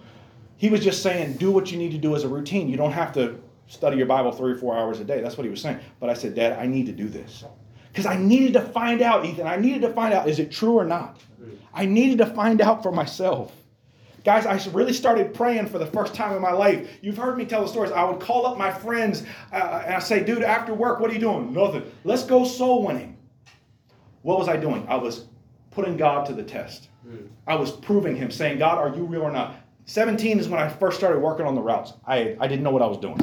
he 0.57 0.69
was 0.69 0.81
just 0.85 1.03
saying, 1.03 1.35
do 1.35 1.51
what 1.51 1.73
you 1.73 1.79
need 1.79 1.91
to 1.93 1.99
do 1.99 2.15
as 2.15 2.23
a 2.23 2.29
routine. 2.29 2.69
You 2.69 2.77
don't 2.77 2.93
have 2.93 3.13
to 3.15 3.41
study 3.67 3.97
your 3.97 4.07
Bible 4.07 4.33
three 4.33 4.53
or 4.53 4.57
four 4.57 4.77
hours 4.77 5.01
a 5.01 5.05
day. 5.05 5.21
That's 5.21 5.37
what 5.37 5.45
he 5.45 5.51
was 5.51 5.61
saying. 5.61 5.81
But 6.01 6.11
I 6.11 6.15
said, 6.15 6.35
Dad, 6.35 6.59
I 6.59 6.67
need 6.67 6.87
to 6.87 6.93
do 6.93 7.09
this. 7.09 7.45
Because 7.89 8.07
I 8.07 8.17
needed 8.17 8.55
to 8.55 8.61
find 8.61 9.03
out, 9.03 9.25
Ethan, 9.25 9.47
I 9.47 9.57
needed 9.57 9.83
to 9.83 9.93
find 9.93 10.13
out, 10.13 10.29
is 10.29 10.39
it 10.39 10.51
true 10.51 10.75
or 10.75 10.85
not? 10.85 11.21
I 11.73 11.87
needed 11.87 12.19
to 12.19 12.27
find 12.27 12.61
out 12.61 12.83
for 12.83 12.93
myself. 12.93 13.53
Guys, 14.25 14.47
I 14.47 14.59
really 14.71 14.95
started 14.95 15.35
praying 15.35 15.67
for 15.67 15.79
the 15.79 15.87
first 15.87 16.15
time 16.15 16.35
in 16.35 16.41
my 16.41 16.53
life. 16.53 16.89
You've 17.03 17.17
heard 17.17 17.37
me 17.37 17.45
tell 17.45 17.63
the 17.63 17.69
stories. 17.69 17.93
I 17.93 18.05
would 18.05 18.21
call 18.21 18.47
up 18.47 18.57
my 18.57 18.73
friends 18.73 19.23
uh, 19.53 19.83
and 19.85 19.95
I 19.95 19.99
say, 19.99 20.25
dude, 20.25 20.43
after 20.43 20.73
work, 20.73 20.99
what 20.99 21.11
are 21.11 21.13
you 21.13 21.21
doing? 21.21 21.53
Nothing. 21.53 21.83
Let's 22.05 22.25
go 22.25 22.45
soul 22.45 22.87
winning. 22.87 23.19
What 24.23 24.39
was 24.39 24.49
I 24.49 24.57
doing? 24.57 24.87
I 24.89 24.97
was 24.97 25.27
putting 25.71 25.99
God 25.99 26.25
to 26.27 26.33
the 26.33 26.43
test. 26.43 26.89
I 27.47 27.55
was 27.55 27.71
proving 27.71 28.17
him, 28.17 28.31
saying, 28.31 28.59
God, 28.59 28.79
are 28.79 28.97
you 28.97 29.05
real 29.05 29.23
or 29.23 29.31
not? 29.31 29.57
17 29.85 30.39
is 30.39 30.49
when 30.49 30.59
I 30.59 30.69
first 30.69 30.97
started 30.97 31.21
working 31.21 31.45
on 31.45 31.55
the 31.55 31.61
routes. 31.61 31.93
I, 32.07 32.35
I 32.41 32.49
didn't 32.49 32.63
know 32.63 32.71
what 32.71 32.81
I 32.81 32.87
was 32.87 32.97
doing. 32.97 33.19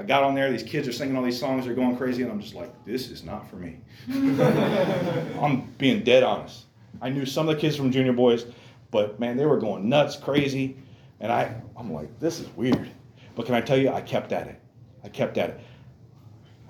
I 0.00 0.02
got 0.02 0.22
on 0.22 0.34
there, 0.34 0.50
these 0.50 0.62
kids 0.62 0.88
are 0.88 0.92
singing 0.92 1.14
all 1.14 1.22
these 1.22 1.38
songs, 1.38 1.66
they're 1.66 1.74
going 1.74 1.94
crazy, 1.94 2.22
and 2.22 2.32
I'm 2.32 2.40
just 2.40 2.54
like, 2.54 2.72
this 2.86 3.10
is 3.10 3.22
not 3.22 3.50
for 3.50 3.56
me. 3.56 3.76
I'm 4.10 5.74
being 5.76 6.02
dead 6.02 6.22
honest. 6.22 6.64
I 7.02 7.10
knew 7.10 7.26
some 7.26 7.46
of 7.50 7.54
the 7.54 7.60
kids 7.60 7.76
from 7.76 7.92
junior 7.92 8.14
boys, 8.14 8.46
but 8.90 9.20
man, 9.20 9.36
they 9.36 9.44
were 9.44 9.58
going 9.58 9.90
nuts, 9.90 10.16
crazy, 10.16 10.78
and 11.20 11.30
I, 11.30 11.54
I'm 11.76 11.92
like, 11.92 12.18
this 12.18 12.40
is 12.40 12.48
weird. 12.56 12.88
But 13.34 13.44
can 13.44 13.54
I 13.54 13.60
tell 13.60 13.76
you, 13.76 13.90
I 13.90 14.00
kept 14.00 14.32
at 14.32 14.46
it. 14.46 14.58
I 15.04 15.10
kept 15.10 15.36
at 15.36 15.50
it. 15.50 15.60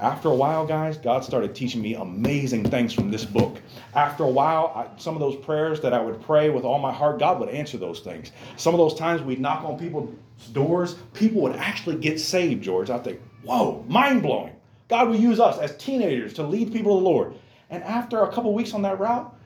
After 0.01 0.29
a 0.29 0.35
while, 0.35 0.67
guys, 0.67 0.97
God 0.97 1.25
started 1.25 1.55
teaching 1.55 1.83
me 1.83 1.95
amazing 1.95 2.65
things 2.65 2.95
from 2.95 3.11
this 3.11 3.27
book. 3.27 3.61
After 3.95 4.25
a 4.25 4.31
while, 4.31 4.73
I, 4.75 4.99
some 4.99 5.15
of 5.15 5.21
those 5.21 5.37
prayers 5.37 5.79
that 5.83 5.93
I 5.93 6.01
would 6.01 6.23
pray 6.23 6.49
with 6.49 6.65
all 6.65 6.79
my 6.79 6.91
heart, 6.91 7.19
God 7.19 7.39
would 7.39 7.51
answer 7.51 7.77
those 7.77 8.01
things. 8.01 8.33
Some 8.57 8.73
of 8.73 8.79
those 8.79 8.95
times 8.95 9.21
we'd 9.21 9.41
knock 9.41 9.63
on 9.63 9.79
people's 9.79 10.15
doors, 10.53 10.95
people 11.13 11.43
would 11.43 11.55
actually 11.57 11.97
get 11.97 12.19
saved, 12.19 12.65
George. 12.65 12.89
I 12.89 12.99
think, 12.99 13.21
whoa, 13.43 13.85
mind 13.89 14.23
blowing. 14.23 14.57
God 14.89 15.11
would 15.11 15.21
use 15.21 15.39
us 15.39 15.59
as 15.59 15.77
teenagers 15.77 16.33
to 16.35 16.45
lead 16.45 16.73
people 16.73 16.97
to 16.97 17.05
the 17.05 17.09
Lord. 17.09 17.35
And 17.69 17.85
after 17.85 18.23
a 18.23 18.33
couple 18.33 18.55
weeks 18.55 18.73
on 18.73 18.81
that 18.83 18.99
route, 18.99 19.37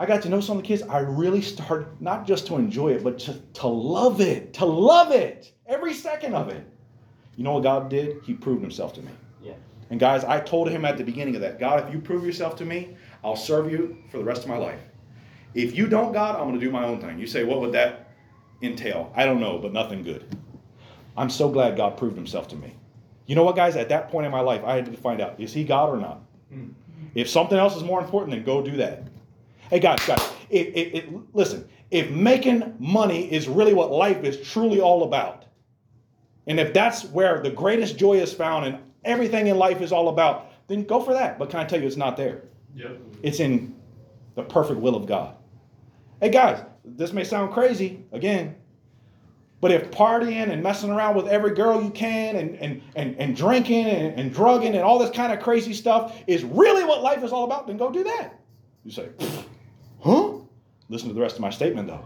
I 0.00 0.06
got 0.06 0.20
to 0.22 0.28
know 0.28 0.40
some 0.40 0.56
of 0.56 0.64
the 0.64 0.66
kids. 0.66 0.82
I 0.82 0.98
really 0.98 1.40
started 1.40 1.86
not 2.00 2.26
just 2.26 2.48
to 2.48 2.56
enjoy 2.56 2.88
it, 2.94 3.04
but 3.04 3.20
to, 3.20 3.34
to 3.34 3.68
love 3.68 4.20
it, 4.20 4.52
to 4.54 4.64
love 4.64 5.12
it, 5.12 5.52
every 5.64 5.94
second 5.94 6.34
of 6.34 6.48
it. 6.48 6.66
You 7.36 7.44
know 7.44 7.52
what 7.52 7.62
God 7.62 7.88
did? 7.88 8.16
He 8.24 8.34
proved 8.34 8.62
himself 8.62 8.94
to 8.94 9.02
me. 9.02 9.12
And 9.92 10.00
guys, 10.00 10.24
I 10.24 10.40
told 10.40 10.70
him 10.70 10.86
at 10.86 10.96
the 10.96 11.04
beginning 11.04 11.34
of 11.34 11.42
that, 11.42 11.60
God, 11.60 11.86
if 11.86 11.92
you 11.92 12.00
prove 12.00 12.24
yourself 12.24 12.56
to 12.56 12.64
me, 12.64 12.96
I'll 13.22 13.36
serve 13.36 13.70
you 13.70 13.98
for 14.10 14.16
the 14.16 14.24
rest 14.24 14.42
of 14.42 14.48
my 14.48 14.56
life. 14.56 14.80
If 15.52 15.76
you 15.76 15.86
don't, 15.86 16.14
God, 16.14 16.34
I'm 16.34 16.48
going 16.48 16.58
to 16.58 16.64
do 16.64 16.72
my 16.72 16.82
own 16.86 16.98
thing. 16.98 17.18
You 17.18 17.26
say, 17.26 17.44
what 17.44 17.60
would 17.60 17.72
that 17.72 18.08
entail? 18.62 19.12
I 19.14 19.26
don't 19.26 19.38
know, 19.38 19.58
but 19.58 19.74
nothing 19.74 20.02
good. 20.02 20.34
I'm 21.14 21.28
so 21.28 21.50
glad 21.50 21.76
God 21.76 21.98
proved 21.98 22.16
himself 22.16 22.48
to 22.48 22.56
me. 22.56 22.74
You 23.26 23.34
know 23.34 23.44
what, 23.44 23.54
guys? 23.54 23.76
At 23.76 23.90
that 23.90 24.08
point 24.08 24.24
in 24.24 24.32
my 24.32 24.40
life, 24.40 24.62
I 24.64 24.76
had 24.76 24.86
to 24.86 24.96
find 24.96 25.20
out 25.20 25.38
is 25.38 25.52
he 25.52 25.62
God 25.62 25.90
or 25.90 25.98
not? 25.98 26.22
Mm. 26.50 26.72
If 27.14 27.28
something 27.28 27.58
else 27.58 27.76
is 27.76 27.82
more 27.82 28.00
important, 28.00 28.30
then 28.30 28.44
go 28.44 28.62
do 28.62 28.78
that. 28.78 29.02
Hey, 29.68 29.78
guys, 29.78 30.02
guys, 30.06 30.26
it, 30.48 30.68
it, 30.68 30.94
it, 30.94 31.34
listen, 31.34 31.68
if 31.90 32.08
making 32.10 32.76
money 32.78 33.30
is 33.30 33.46
really 33.46 33.74
what 33.74 33.92
life 33.92 34.24
is 34.24 34.40
truly 34.40 34.80
all 34.80 35.02
about, 35.02 35.44
and 36.46 36.58
if 36.58 36.72
that's 36.72 37.04
where 37.04 37.42
the 37.42 37.50
greatest 37.50 37.98
joy 37.98 38.14
is 38.14 38.32
found 38.32 38.64
and 38.64 38.78
everything 39.04 39.46
in 39.46 39.58
life 39.58 39.80
is 39.80 39.92
all 39.92 40.08
about, 40.08 40.50
then 40.68 40.84
go 40.84 41.00
for 41.00 41.12
that. 41.14 41.38
But 41.38 41.50
can 41.50 41.60
I 41.60 41.64
tell 41.64 41.80
you, 41.80 41.86
it's 41.86 41.96
not 41.96 42.16
there. 42.16 42.42
Yep. 42.74 42.98
It's 43.22 43.40
in 43.40 43.74
the 44.34 44.42
perfect 44.42 44.80
will 44.80 44.96
of 44.96 45.06
God. 45.06 45.36
Hey, 46.20 46.30
guys, 46.30 46.64
this 46.84 47.12
may 47.12 47.24
sound 47.24 47.52
crazy 47.52 48.04
again, 48.12 48.54
but 49.60 49.70
if 49.70 49.90
partying 49.90 50.50
and 50.50 50.62
messing 50.62 50.90
around 50.90 51.16
with 51.16 51.28
every 51.28 51.54
girl 51.54 51.82
you 51.82 51.90
can 51.90 52.36
and, 52.36 52.56
and, 52.56 52.82
and, 52.96 53.16
and 53.16 53.36
drinking 53.36 53.86
and, 53.86 54.18
and 54.18 54.34
drugging 54.34 54.74
and 54.74 54.82
all 54.82 54.98
this 54.98 55.10
kind 55.10 55.32
of 55.32 55.40
crazy 55.40 55.72
stuff 55.72 56.20
is 56.26 56.42
really 56.44 56.84
what 56.84 57.02
life 57.02 57.22
is 57.22 57.32
all 57.32 57.44
about, 57.44 57.66
then 57.66 57.76
go 57.76 57.90
do 57.90 58.02
that. 58.04 58.38
You 58.84 58.90
say, 58.90 59.08
huh? 60.00 60.32
Listen 60.88 61.08
to 61.08 61.14
the 61.14 61.20
rest 61.20 61.36
of 61.36 61.42
my 61.42 61.50
statement 61.50 61.86
though. 61.86 62.04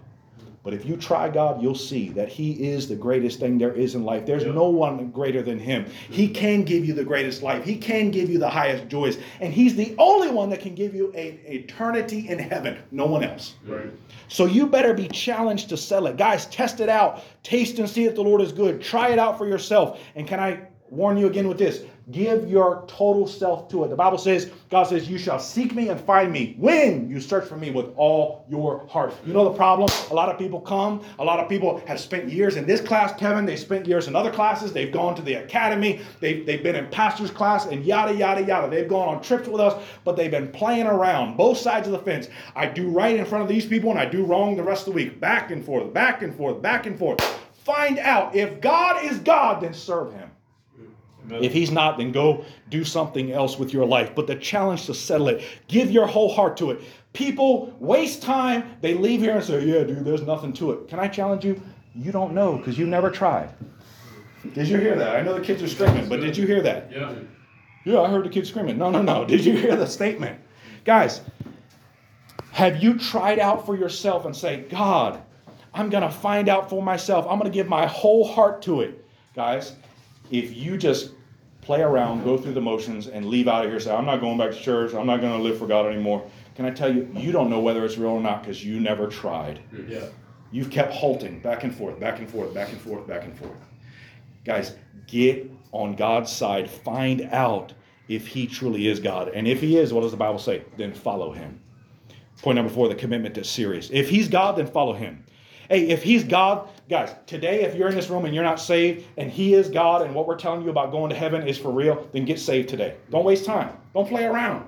But 0.66 0.74
if 0.74 0.84
you 0.84 0.96
try 0.96 1.28
God, 1.28 1.62
you'll 1.62 1.76
see 1.76 2.08
that 2.08 2.28
He 2.28 2.70
is 2.70 2.88
the 2.88 2.96
greatest 2.96 3.38
thing 3.38 3.56
there 3.56 3.72
is 3.72 3.94
in 3.94 4.02
life. 4.02 4.26
There's 4.26 4.44
no 4.44 4.68
one 4.68 5.12
greater 5.12 5.40
than 5.40 5.60
Him. 5.60 5.86
He 6.10 6.26
can 6.26 6.64
give 6.64 6.84
you 6.84 6.92
the 6.92 7.04
greatest 7.04 7.40
life, 7.40 7.62
He 7.64 7.76
can 7.76 8.10
give 8.10 8.28
you 8.28 8.40
the 8.40 8.50
highest 8.50 8.88
joys. 8.88 9.16
And 9.40 9.52
He's 9.54 9.76
the 9.76 9.94
only 9.96 10.28
one 10.28 10.50
that 10.50 10.58
can 10.58 10.74
give 10.74 10.92
you 10.92 11.12
an 11.12 11.38
eternity 11.44 12.28
in 12.28 12.40
heaven. 12.40 12.78
No 12.90 13.06
one 13.06 13.22
else. 13.22 13.54
Right. 13.64 13.92
So 14.26 14.46
you 14.46 14.66
better 14.66 14.92
be 14.92 15.06
challenged 15.06 15.68
to 15.68 15.76
sell 15.76 16.08
it. 16.08 16.16
Guys, 16.16 16.46
test 16.46 16.80
it 16.80 16.88
out. 16.88 17.22
Taste 17.44 17.78
and 17.78 17.88
see 17.88 18.04
that 18.06 18.16
the 18.16 18.22
Lord 18.22 18.40
is 18.40 18.50
good. 18.50 18.82
Try 18.82 19.10
it 19.10 19.20
out 19.20 19.38
for 19.38 19.46
yourself. 19.46 20.00
And 20.16 20.26
can 20.26 20.40
I 20.40 20.66
warn 20.90 21.16
you 21.16 21.28
again 21.28 21.46
with 21.46 21.58
this? 21.58 21.84
Give 22.12 22.48
your 22.48 22.84
total 22.86 23.26
self 23.26 23.68
to 23.70 23.82
it. 23.82 23.88
The 23.88 23.96
Bible 23.96 24.18
says, 24.18 24.52
God 24.70 24.84
says, 24.84 25.10
You 25.10 25.18
shall 25.18 25.40
seek 25.40 25.74
me 25.74 25.88
and 25.88 26.00
find 26.00 26.32
me 26.32 26.54
when 26.56 27.10
you 27.10 27.20
search 27.20 27.48
for 27.48 27.56
me 27.56 27.72
with 27.72 27.86
all 27.96 28.46
your 28.48 28.86
heart. 28.86 29.12
You 29.26 29.32
know 29.32 29.42
the 29.42 29.56
problem? 29.56 29.88
A 30.12 30.14
lot 30.14 30.28
of 30.28 30.38
people 30.38 30.60
come, 30.60 31.04
a 31.18 31.24
lot 31.24 31.40
of 31.40 31.48
people 31.48 31.82
have 31.84 31.98
spent 31.98 32.30
years 32.30 32.54
in 32.54 32.64
this 32.64 32.80
class, 32.80 33.12
Kevin. 33.18 33.44
They 33.44 33.56
spent 33.56 33.88
years 33.88 34.06
in 34.06 34.14
other 34.14 34.30
classes. 34.30 34.72
They've 34.72 34.92
gone 34.92 35.16
to 35.16 35.22
the 35.22 35.34
academy. 35.34 36.00
They've, 36.20 36.46
they've 36.46 36.62
been 36.62 36.76
in 36.76 36.86
pastor's 36.90 37.32
class 37.32 37.66
and 37.66 37.84
yada, 37.84 38.14
yada, 38.14 38.44
yada. 38.44 38.70
They've 38.70 38.88
gone 38.88 39.08
on 39.08 39.20
trips 39.20 39.48
with 39.48 39.60
us, 39.60 39.82
but 40.04 40.14
they've 40.14 40.30
been 40.30 40.52
playing 40.52 40.86
around 40.86 41.36
both 41.36 41.58
sides 41.58 41.88
of 41.88 41.92
the 41.92 41.98
fence. 41.98 42.28
I 42.54 42.66
do 42.66 42.88
right 42.88 43.16
in 43.16 43.24
front 43.24 43.42
of 43.42 43.48
these 43.48 43.66
people 43.66 43.90
and 43.90 43.98
I 43.98 44.06
do 44.06 44.24
wrong 44.24 44.54
the 44.54 44.62
rest 44.62 44.86
of 44.86 44.92
the 44.92 44.96
week. 44.96 45.18
Back 45.18 45.50
and 45.50 45.64
forth, 45.64 45.92
back 45.92 46.22
and 46.22 46.32
forth, 46.32 46.62
back 46.62 46.86
and 46.86 46.96
forth. 46.96 47.20
Find 47.64 47.98
out 47.98 48.36
if 48.36 48.60
God 48.60 49.04
is 49.04 49.18
God, 49.18 49.60
then 49.60 49.74
serve 49.74 50.12
him. 50.12 50.30
If 51.30 51.52
he's 51.52 51.70
not, 51.70 51.98
then 51.98 52.12
go 52.12 52.44
do 52.70 52.84
something 52.84 53.32
else 53.32 53.58
with 53.58 53.72
your 53.72 53.84
life. 53.84 54.14
But 54.14 54.26
the 54.26 54.36
challenge 54.36 54.86
to 54.86 54.94
settle 54.94 55.28
it, 55.28 55.44
give 55.68 55.90
your 55.90 56.06
whole 56.06 56.32
heart 56.32 56.56
to 56.58 56.70
it. 56.70 56.80
People 57.12 57.74
waste 57.80 58.22
time, 58.22 58.76
they 58.80 58.94
leave 58.94 59.20
here 59.20 59.36
and 59.36 59.44
say, 59.44 59.64
Yeah, 59.64 59.84
dude, 59.84 60.04
there's 60.04 60.22
nothing 60.22 60.52
to 60.54 60.72
it. 60.72 60.88
Can 60.88 60.98
I 61.00 61.08
challenge 61.08 61.44
you? 61.44 61.60
You 61.94 62.12
don't 62.12 62.34
know 62.34 62.58
because 62.58 62.78
you 62.78 62.86
never 62.86 63.10
tried. 63.10 63.50
Did 64.54 64.68
you 64.68 64.78
hear 64.78 64.96
that? 64.96 65.16
I 65.16 65.22
know 65.22 65.34
the 65.34 65.44
kids 65.44 65.62
are 65.62 65.68
screaming, 65.68 66.08
but 66.08 66.20
did 66.20 66.36
you 66.36 66.46
hear 66.46 66.62
that? 66.62 66.92
Yeah. 66.92 67.14
Yeah, 67.84 68.00
I 68.00 68.10
heard 68.10 68.24
the 68.24 68.30
kids 68.30 68.48
screaming. 68.48 68.78
No, 68.78 68.90
no, 68.90 69.00
no. 69.00 69.24
Did 69.24 69.44
you 69.44 69.56
hear 69.56 69.76
the 69.76 69.86
statement? 69.86 70.40
Guys, 70.84 71.20
have 72.52 72.82
you 72.82 72.98
tried 72.98 73.38
out 73.38 73.64
for 73.64 73.76
yourself 73.76 74.24
and 74.24 74.36
say, 74.36 74.64
God, 74.68 75.22
I'm 75.72 75.90
going 75.90 76.02
to 76.02 76.10
find 76.10 76.48
out 76.48 76.70
for 76.70 76.82
myself. 76.82 77.26
I'm 77.28 77.38
going 77.38 77.50
to 77.50 77.54
give 77.54 77.68
my 77.68 77.86
whole 77.86 78.26
heart 78.26 78.62
to 78.62 78.80
it. 78.80 79.04
Guys, 79.34 79.76
if 80.30 80.56
you 80.56 80.76
just 80.76 81.12
play 81.66 81.82
around, 81.82 82.22
go 82.22 82.38
through 82.38 82.54
the 82.54 82.60
motions, 82.60 83.08
and 83.08 83.26
leave 83.26 83.48
out 83.48 83.64
of 83.64 83.70
here, 83.70 83.80
say, 83.80 83.92
I'm 83.92 84.06
not 84.06 84.20
going 84.20 84.38
back 84.38 84.52
to 84.52 84.60
church, 84.60 84.94
I'm 84.94 85.06
not 85.06 85.20
going 85.20 85.36
to 85.36 85.42
live 85.42 85.58
for 85.58 85.66
God 85.66 85.86
anymore, 85.86 86.24
can 86.54 86.64
I 86.64 86.70
tell 86.70 86.94
you, 86.94 87.10
you 87.12 87.32
don't 87.32 87.50
know 87.50 87.58
whether 87.58 87.84
it's 87.84 87.98
real 87.98 88.12
or 88.12 88.20
not 88.20 88.42
because 88.42 88.64
you 88.64 88.78
never 88.78 89.08
tried. 89.08 89.60
Yeah. 89.88 90.06
You've 90.52 90.70
kept 90.70 90.92
halting 90.92 91.40
back 91.40 91.64
and 91.64 91.74
forth, 91.74 91.98
back 91.98 92.20
and 92.20 92.30
forth, 92.30 92.54
back 92.54 92.70
and 92.70 92.80
forth, 92.80 93.06
back 93.06 93.24
and 93.24 93.36
forth. 93.36 93.58
Guys, 94.44 94.76
get 95.08 95.50
on 95.72 95.96
God's 95.96 96.30
side. 96.30 96.70
Find 96.70 97.22
out 97.32 97.74
if 98.08 98.28
He 98.28 98.46
truly 98.46 98.86
is 98.86 99.00
God. 99.00 99.28
And 99.28 99.48
if 99.48 99.60
He 99.60 99.76
is, 99.76 99.92
what 99.92 100.02
does 100.02 100.12
the 100.12 100.16
Bible 100.16 100.38
say? 100.38 100.64
Then 100.76 100.94
follow 100.94 101.32
Him. 101.32 101.60
Point 102.42 102.56
number 102.56 102.72
four 102.72 102.88
the 102.88 102.94
commitment 102.94 103.36
is 103.36 103.50
serious. 103.50 103.90
If 103.92 104.08
He's 104.08 104.28
God, 104.28 104.56
then 104.56 104.68
follow 104.68 104.92
Him. 104.92 105.24
Hey, 105.68 105.88
if 105.88 106.02
He's 106.02 106.24
God, 106.24 106.68
guys, 106.88 107.14
today, 107.26 107.62
if 107.62 107.74
you're 107.74 107.88
in 107.88 107.94
this 107.94 108.08
room 108.08 108.24
and 108.24 108.34
you're 108.34 108.44
not 108.44 108.60
saved 108.60 109.06
and 109.16 109.30
He 109.30 109.54
is 109.54 109.68
God 109.68 110.02
and 110.02 110.14
what 110.14 110.26
we're 110.26 110.36
telling 110.36 110.62
you 110.62 110.70
about 110.70 110.90
going 110.90 111.10
to 111.10 111.16
heaven 111.16 111.46
is 111.46 111.58
for 111.58 111.70
real, 111.70 112.08
then 112.12 112.24
get 112.24 112.38
saved 112.38 112.68
today. 112.68 112.96
Don't 113.10 113.24
waste 113.24 113.44
time. 113.44 113.76
Don't 113.94 114.08
play 114.08 114.24
around. 114.24 114.66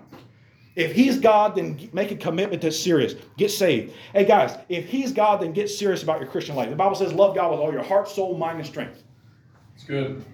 If 0.77 0.93
He's 0.93 1.19
God, 1.19 1.57
then 1.57 1.89
make 1.93 2.11
a 2.11 2.17
commitment 2.17 2.63
that's 2.63 2.79
serious. 2.79 3.15
Get 3.37 3.51
saved. 3.51 3.95
Hey, 4.13 4.25
guys, 4.25 4.57
if 4.69 4.87
He's 4.87 5.13
God, 5.13 5.43
then 5.43 5.53
get 5.53 5.69
serious 5.69 6.03
about 6.03 6.21
your 6.21 6.29
Christian 6.29 6.55
life. 6.55 6.71
The 6.71 6.77
Bible 6.77 6.95
says, 6.95 7.13
love 7.13 7.35
God 7.35 7.51
with 7.51 7.61
all 7.61 7.73
your 7.73 7.83
heart, 7.83 8.09
soul, 8.09 8.37
mind, 8.37 8.59
and 8.59 8.67
strength. 8.67 9.03
It's 9.75 9.85
good. 9.85 10.25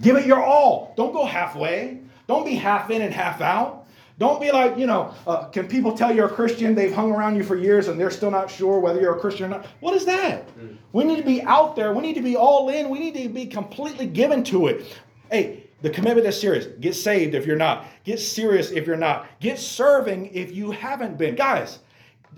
Give 0.00 0.16
it 0.16 0.26
your 0.26 0.42
all. 0.42 0.94
Don't 0.96 1.12
go 1.12 1.24
halfway. 1.24 2.00
Don't 2.26 2.44
be 2.44 2.54
half 2.54 2.90
in 2.90 3.02
and 3.02 3.12
half 3.12 3.40
out. 3.40 3.79
Don't 4.20 4.38
be 4.38 4.52
like, 4.52 4.76
you 4.76 4.86
know, 4.86 5.14
uh, 5.26 5.46
can 5.46 5.66
people 5.66 5.96
tell 5.96 6.14
you're 6.14 6.26
a 6.26 6.30
Christian? 6.30 6.74
They've 6.74 6.92
hung 6.94 7.10
around 7.10 7.36
you 7.36 7.42
for 7.42 7.56
years 7.56 7.88
and 7.88 7.98
they're 7.98 8.10
still 8.10 8.30
not 8.30 8.50
sure 8.50 8.78
whether 8.78 9.00
you're 9.00 9.16
a 9.16 9.18
Christian 9.18 9.46
or 9.46 9.48
not. 9.56 9.66
What 9.80 9.94
is 9.94 10.04
that? 10.04 10.46
Mm. 10.58 10.76
We 10.92 11.04
need 11.04 11.16
to 11.16 11.24
be 11.24 11.40
out 11.40 11.74
there. 11.74 11.94
We 11.94 12.02
need 12.02 12.16
to 12.16 12.20
be 12.20 12.36
all 12.36 12.68
in. 12.68 12.90
We 12.90 12.98
need 12.98 13.14
to 13.14 13.30
be 13.30 13.46
completely 13.46 14.06
given 14.06 14.44
to 14.44 14.66
it. 14.66 14.98
Hey, 15.30 15.70
the 15.80 15.88
commitment 15.88 16.26
is 16.26 16.38
serious. 16.38 16.66
Get 16.80 16.94
saved 16.96 17.34
if 17.34 17.46
you're 17.46 17.56
not. 17.56 17.86
Get 18.04 18.20
serious 18.20 18.70
if 18.70 18.86
you're 18.86 18.98
not. 18.98 19.26
Get 19.40 19.58
serving 19.58 20.34
if 20.34 20.52
you 20.52 20.70
haven't 20.70 21.16
been. 21.16 21.34
Guys, 21.34 21.78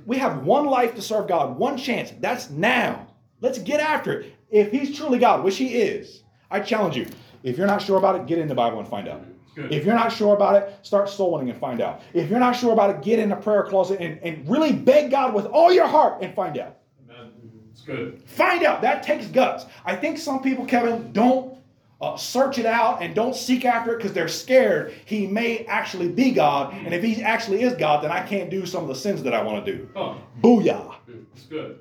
we 0.07 0.19
have 0.19 0.45
one 0.45 0.67
life 0.67 0.95
to 0.95 1.03
serve 1.03 1.27
God, 1.27 1.59
one 1.59 1.77
chance. 1.77 2.13
That's 2.21 2.49
now. 2.49 3.09
Let's 3.41 3.59
get 3.59 3.81
after 3.81 4.21
it. 4.21 4.35
If 4.53 4.71
He's 4.71 4.97
truly 4.97 5.19
God, 5.19 5.43
which 5.43 5.57
He 5.57 5.75
is, 5.75 6.23
I 6.49 6.61
challenge 6.61 6.97
you. 6.97 7.09
If 7.43 7.59
you're 7.59 7.67
not 7.67 7.83
sure 7.83 7.99
about 7.99 8.15
it, 8.15 8.27
get 8.27 8.39
in 8.39 8.47
the 8.47 8.55
Bible 8.55 8.79
and 8.79 8.87
find 8.87 9.09
out. 9.09 9.25
Good. 9.55 9.73
If 9.73 9.85
you're 9.85 9.95
not 9.95 10.13
sure 10.13 10.35
about 10.35 10.57
it, 10.57 10.79
start 10.83 11.09
soul 11.09 11.33
winning 11.33 11.51
and 11.51 11.59
find 11.59 11.81
out. 11.81 12.01
If 12.15 12.31
you're 12.31 12.41
not 12.41 12.57
sure 12.57 12.73
about 12.73 12.91
it, 12.91 13.03
get 13.03 13.19
in 13.19 13.29
the 13.29 13.37
prayer 13.37 13.65
closet 13.65 14.01
and, 14.01 14.19
and 14.23 14.49
really 14.49 14.73
beg 14.73 15.11
God 15.11 15.35
with 15.35 15.47
all 15.47 15.73
your 15.73 15.87
heart 15.87 16.23
and 16.23 16.35
find 16.35 16.57
out. 16.59 16.79
Amen. 17.11 17.33
It's 17.71 17.83
good. 17.83 18.23
Find 18.25 18.65
out. 18.65 18.81
That 18.81 19.03
takes 19.03 19.27
guts. 19.27 19.67
I 19.85 19.95
think 19.97 20.19
some 20.19 20.43
people, 20.43 20.65
Kevin, 20.65 21.13
don't 21.13 21.59
uh, 22.01 22.17
search 22.17 22.59
it 22.59 22.67
out 22.67 23.03
and 23.03 23.15
don't 23.15 23.37
seek 23.37 23.65
after 23.65 23.93
it 23.95 23.99
because 23.99 24.13
they're 24.13 24.27
scared 24.27 24.95
he 25.05 25.27
may 25.27 25.67
actually 25.67 26.09
be 26.09 26.33
God. 26.33 26.75
And 26.75 26.95
if 26.95 27.03
he 27.03 27.23
actually 27.23 27.63
is 27.63 27.75
God, 27.75 28.03
then 28.03 28.11
I 28.11 28.27
can't 28.27 28.51
do 28.51 28.65
some 28.67 28.83
of 28.83 28.89
the 28.89 28.95
sins 28.95 29.23
that 29.23 29.35
I 29.35 29.43
want 29.43 29.65
to 29.65 29.73
do. 29.77 29.89
Oh. 29.95 30.17
Booyah. 30.41 30.95
It's 31.35 31.45
good. 31.45 31.79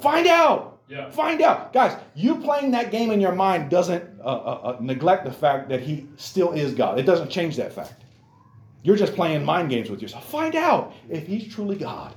Find 0.00 0.26
out. 0.26 0.71
Yeah. 0.92 1.08
Find 1.08 1.40
out. 1.40 1.72
Guys, 1.72 1.96
you 2.14 2.36
playing 2.36 2.72
that 2.72 2.90
game 2.90 3.12
in 3.12 3.18
your 3.18 3.32
mind 3.32 3.70
doesn't 3.70 4.04
uh, 4.20 4.24
uh, 4.24 4.60
uh, 4.62 4.76
neglect 4.78 5.24
the 5.24 5.32
fact 5.32 5.70
that 5.70 5.80
he 5.80 6.06
still 6.16 6.52
is 6.52 6.74
God. 6.74 6.98
It 6.98 7.04
doesn't 7.04 7.30
change 7.30 7.56
that 7.56 7.72
fact. 7.72 8.04
You're 8.82 8.96
just 8.96 9.14
playing 9.14 9.42
mind 9.42 9.70
games 9.70 9.88
with 9.88 10.02
yourself. 10.02 10.28
Find 10.28 10.54
out 10.54 10.92
if 11.08 11.26
he's 11.26 11.50
truly 11.50 11.76
God. 11.76 12.14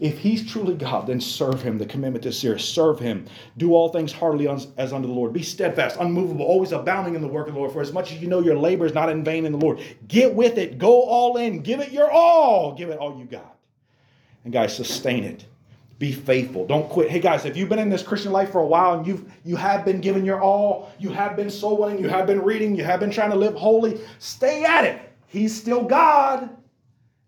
If 0.00 0.18
he's 0.18 0.50
truly 0.50 0.74
God, 0.74 1.06
then 1.06 1.20
serve 1.20 1.60
him. 1.60 1.76
The 1.76 1.84
commitment 1.84 2.24
is 2.24 2.38
serious. 2.38 2.64
Serve 2.64 2.98
him. 2.98 3.26
Do 3.58 3.74
all 3.74 3.90
things 3.90 4.10
heartily 4.10 4.48
as 4.48 4.92
unto 4.94 5.06
the 5.06 5.12
Lord. 5.12 5.34
Be 5.34 5.42
steadfast, 5.42 5.98
unmovable, 6.00 6.46
always 6.46 6.72
abounding 6.72 7.14
in 7.14 7.20
the 7.20 7.28
work 7.28 7.46
of 7.46 7.52
the 7.52 7.60
Lord. 7.60 7.72
For 7.72 7.82
as 7.82 7.92
much 7.92 8.10
as 8.10 8.22
you 8.22 8.26
know 8.26 8.40
your 8.40 8.56
labor 8.56 8.86
is 8.86 8.94
not 8.94 9.10
in 9.10 9.22
vain 9.22 9.44
in 9.44 9.52
the 9.52 9.58
Lord. 9.58 9.80
Get 10.06 10.34
with 10.34 10.56
it. 10.56 10.78
Go 10.78 11.02
all 11.02 11.36
in. 11.36 11.60
Give 11.60 11.80
it 11.80 11.92
your 11.92 12.10
all. 12.10 12.72
Give 12.74 12.88
it 12.88 12.96
all 12.96 13.18
you 13.18 13.26
got. 13.26 13.58
And 14.44 14.52
guys, 14.52 14.74
sustain 14.74 15.24
it 15.24 15.44
be 15.98 16.12
faithful. 16.12 16.64
Don't 16.66 16.88
quit. 16.88 17.10
Hey 17.10 17.18
guys 17.18 17.44
if 17.44 17.56
you've 17.56 17.68
been 17.68 17.78
in 17.78 17.88
this 17.88 18.02
christian 18.02 18.30
life 18.30 18.52
for 18.52 18.60
a 18.60 18.66
while 18.66 18.98
and 18.98 19.06
you've 19.06 19.30
you 19.44 19.56
have 19.56 19.84
been 19.84 20.00
giving 20.00 20.24
your 20.24 20.40
all 20.40 20.92
you 20.98 21.10
have 21.10 21.34
been 21.36 21.50
soul 21.50 21.76
winning 21.76 22.00
you 22.00 22.08
have 22.08 22.26
been 22.26 22.40
reading 22.42 22.76
you 22.76 22.84
have 22.84 23.00
been 23.00 23.10
trying 23.10 23.30
to 23.30 23.36
live 23.36 23.54
holy 23.54 24.00
stay 24.18 24.64
at 24.64 24.84
it. 24.84 25.00
He's 25.26 25.54
still 25.54 25.82
god. 25.82 26.50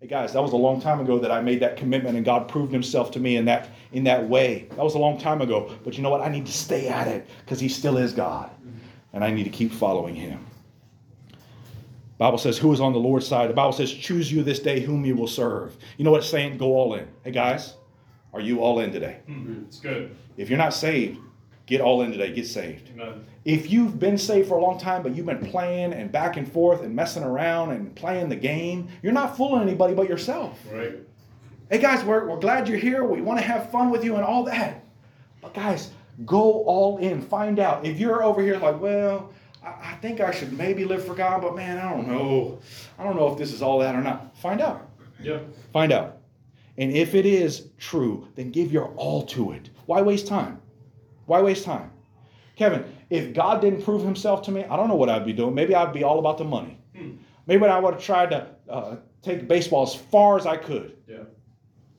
Hey 0.01 0.07
guys 0.07 0.33
that 0.33 0.43
was 0.43 0.53
a 0.53 0.57
long 0.57 0.81
time 0.81 1.01
ago 1.01 1.19
that 1.19 1.33
i 1.33 1.41
made 1.41 1.61
that 1.61 1.77
commitment 1.77 2.17
and 2.17 2.25
god 2.25 2.49
proved 2.49 2.73
himself 2.73 3.11
to 3.13 3.21
me 3.21 3.37
in 3.37 3.45
that 3.47 3.69
in 3.93 4.05
that 4.05 4.29
way. 4.29 4.69
That 4.71 4.85
was 4.85 4.95
a 4.95 4.99
long 4.99 5.19
time 5.19 5.41
ago. 5.41 5.75
But 5.85 5.97
you 5.97 6.03
know 6.03 6.11
what? 6.11 6.21
I 6.21 6.29
need 6.29 6.47
to 6.47 6.53
stay 6.53 6.87
at 6.87 7.09
it 7.09 7.27
because 7.45 7.59
he 7.59 7.69
still 7.69 7.97
is 7.97 8.13
god. 8.13 8.51
And 9.13 9.25
i 9.25 9.31
need 9.33 9.45
to 9.45 9.51
keep 9.51 9.73
following 9.73 10.15
him. 10.15 10.47
Bible 12.19 12.39
says, 12.39 12.59
who 12.59 12.71
is 12.71 12.83
on 12.83 12.93
the 12.93 12.99
Lord's 12.99 13.27
side? 13.27 13.49
The 13.49 13.55
Bible 13.55 13.73
says, 13.73 13.91
choose 13.91 14.31
you 14.31 14.43
this 14.43 14.61
day 14.61 14.81
whom 14.81 15.07
you 15.07 15.17
will 15.17 15.27
serve. 15.27 15.75
You 15.97 16.05
know 16.05 16.11
what? 16.11 16.19
It's 16.19 16.29
saying? 16.29 16.59
Go 16.59 16.77
all 16.77 16.93
in. 16.93 17.09
Hey 17.25 17.31
guys, 17.31 17.77
are 18.33 18.41
you 18.41 18.61
all 18.61 18.81
in 18.81 18.93
today? 18.93 19.19
Mm-hmm. 19.29 19.65
It's 19.65 19.81
good. 19.81 20.17
If 20.37 20.49
you're 20.49 20.59
not 20.59 20.75
saved, 20.75 21.19
get 21.67 21.81
all 21.81 22.03
in 22.03 22.13
today. 22.13 22.33
Get 22.33 22.47
saved. 22.47 22.91
Amen. 22.95 23.25
If 23.45 23.71
you've 23.71 23.99
been 23.99 24.19
saved 24.19 24.49
for 24.49 24.59
a 24.59 24.63
long 24.63 24.79
time, 24.79 25.03
but 25.03 25.15
you've 25.17 25.27
been 25.27 25.45
playing 25.45 25.93
and 25.93 26.13
back 26.13 26.37
and 26.37 26.51
forth 26.51 26.83
and 26.83 26.95
messing 26.95 27.23
around 27.23 27.71
and 27.71 27.95
playing 27.95 28.29
the 28.29 28.37
game, 28.37 28.89
you're 29.03 29.13
not 29.13 29.37
fooling 29.37 29.63
anybody 29.63 29.95
but 29.95 30.09
yourself. 30.09 30.59
Right. 30.71 30.99
Hey 31.71 31.79
guys, 31.79 32.05
we're, 32.05 32.27
we're 32.29 32.39
glad 32.39 32.69
you're 32.69 32.79
here. 32.79 33.05
We 33.05 33.21
want 33.23 33.39
to 33.41 33.47
have 33.47 33.71
fun 33.71 33.91
with 33.91 34.05
you 34.05 34.17
and 34.17 34.25
all 34.25 34.45
that. 34.45 34.85
But 35.41 35.55
guys, 35.55 35.91
go 36.27 36.65
all 36.65 36.99
in. 36.99 37.23
Find 37.23 37.59
out. 37.59 37.87
If 37.87 37.99
you're 37.99 38.23
over 38.23 38.43
here 38.43 38.59
like, 38.59 38.81
well, 38.81 39.33
I, 39.65 39.69
I 39.69 39.99
think 40.03 40.21
I 40.21 40.33
should 40.33 40.53
maybe 40.53 40.85
live 40.85 41.05
for 41.05 41.15
God, 41.15 41.43
but 41.43 41.55
man, 41.57 41.79
I 41.79 41.91
don't 41.91 42.09
know. 42.09 42.59
I 42.99 43.05
don't 43.05 43.17
know 43.17 43.33
if 43.33 43.39
this 43.39 43.53
is 43.53 43.63
all 43.63 43.79
that 43.79 43.95
or 43.95 44.03
not. 44.03 44.37
Find 44.39 44.61
out. 44.61 44.89
Yep. 45.23 45.47
Find 45.73 45.93
out. 45.93 46.19
And 46.81 46.91
if 46.93 47.15
it 47.15 47.27
is 47.27 47.69
true, 47.79 48.27
then 48.37 48.51
give 48.51 48.73
your 48.73 48.87
all 48.97 49.23
to 49.27 49.53
it. 49.53 49.69
Why 49.85 50.01
waste 50.01 50.27
time? 50.27 50.63
Why 51.27 51.43
waste 51.43 51.65
time? 51.65 51.91
Kevin, 52.57 52.85
if 53.11 53.35
God 53.35 53.61
didn't 53.61 53.83
prove 53.83 54.03
himself 54.03 54.41
to 54.43 54.51
me, 54.51 54.65
I 54.65 54.77
don't 54.77 54.89
know 54.89 54.95
what 54.95 55.11
I'd 55.11 55.27
be 55.27 55.35
doing. 55.35 55.55
Maybe 55.55 55.75
I'd 55.75 55.93
be 55.93 56.05
all 56.05 56.19
about 56.19 56.39
the 56.39 56.45
money. 56.45 56.79
Hmm. 56.97 57.17
Maybe 57.47 57.67
I 57.67 57.79
would 57.79 57.95
have 57.95 58.03
tried 58.03 58.31
to 58.31 58.47
uh, 58.69 58.97
take 59.21 59.47
baseball 59.47 59.83
as 59.83 59.95
far 59.95 60.39
as 60.39 60.47
I 60.47 60.57
could. 60.57 60.97
Yeah. 61.07 61.25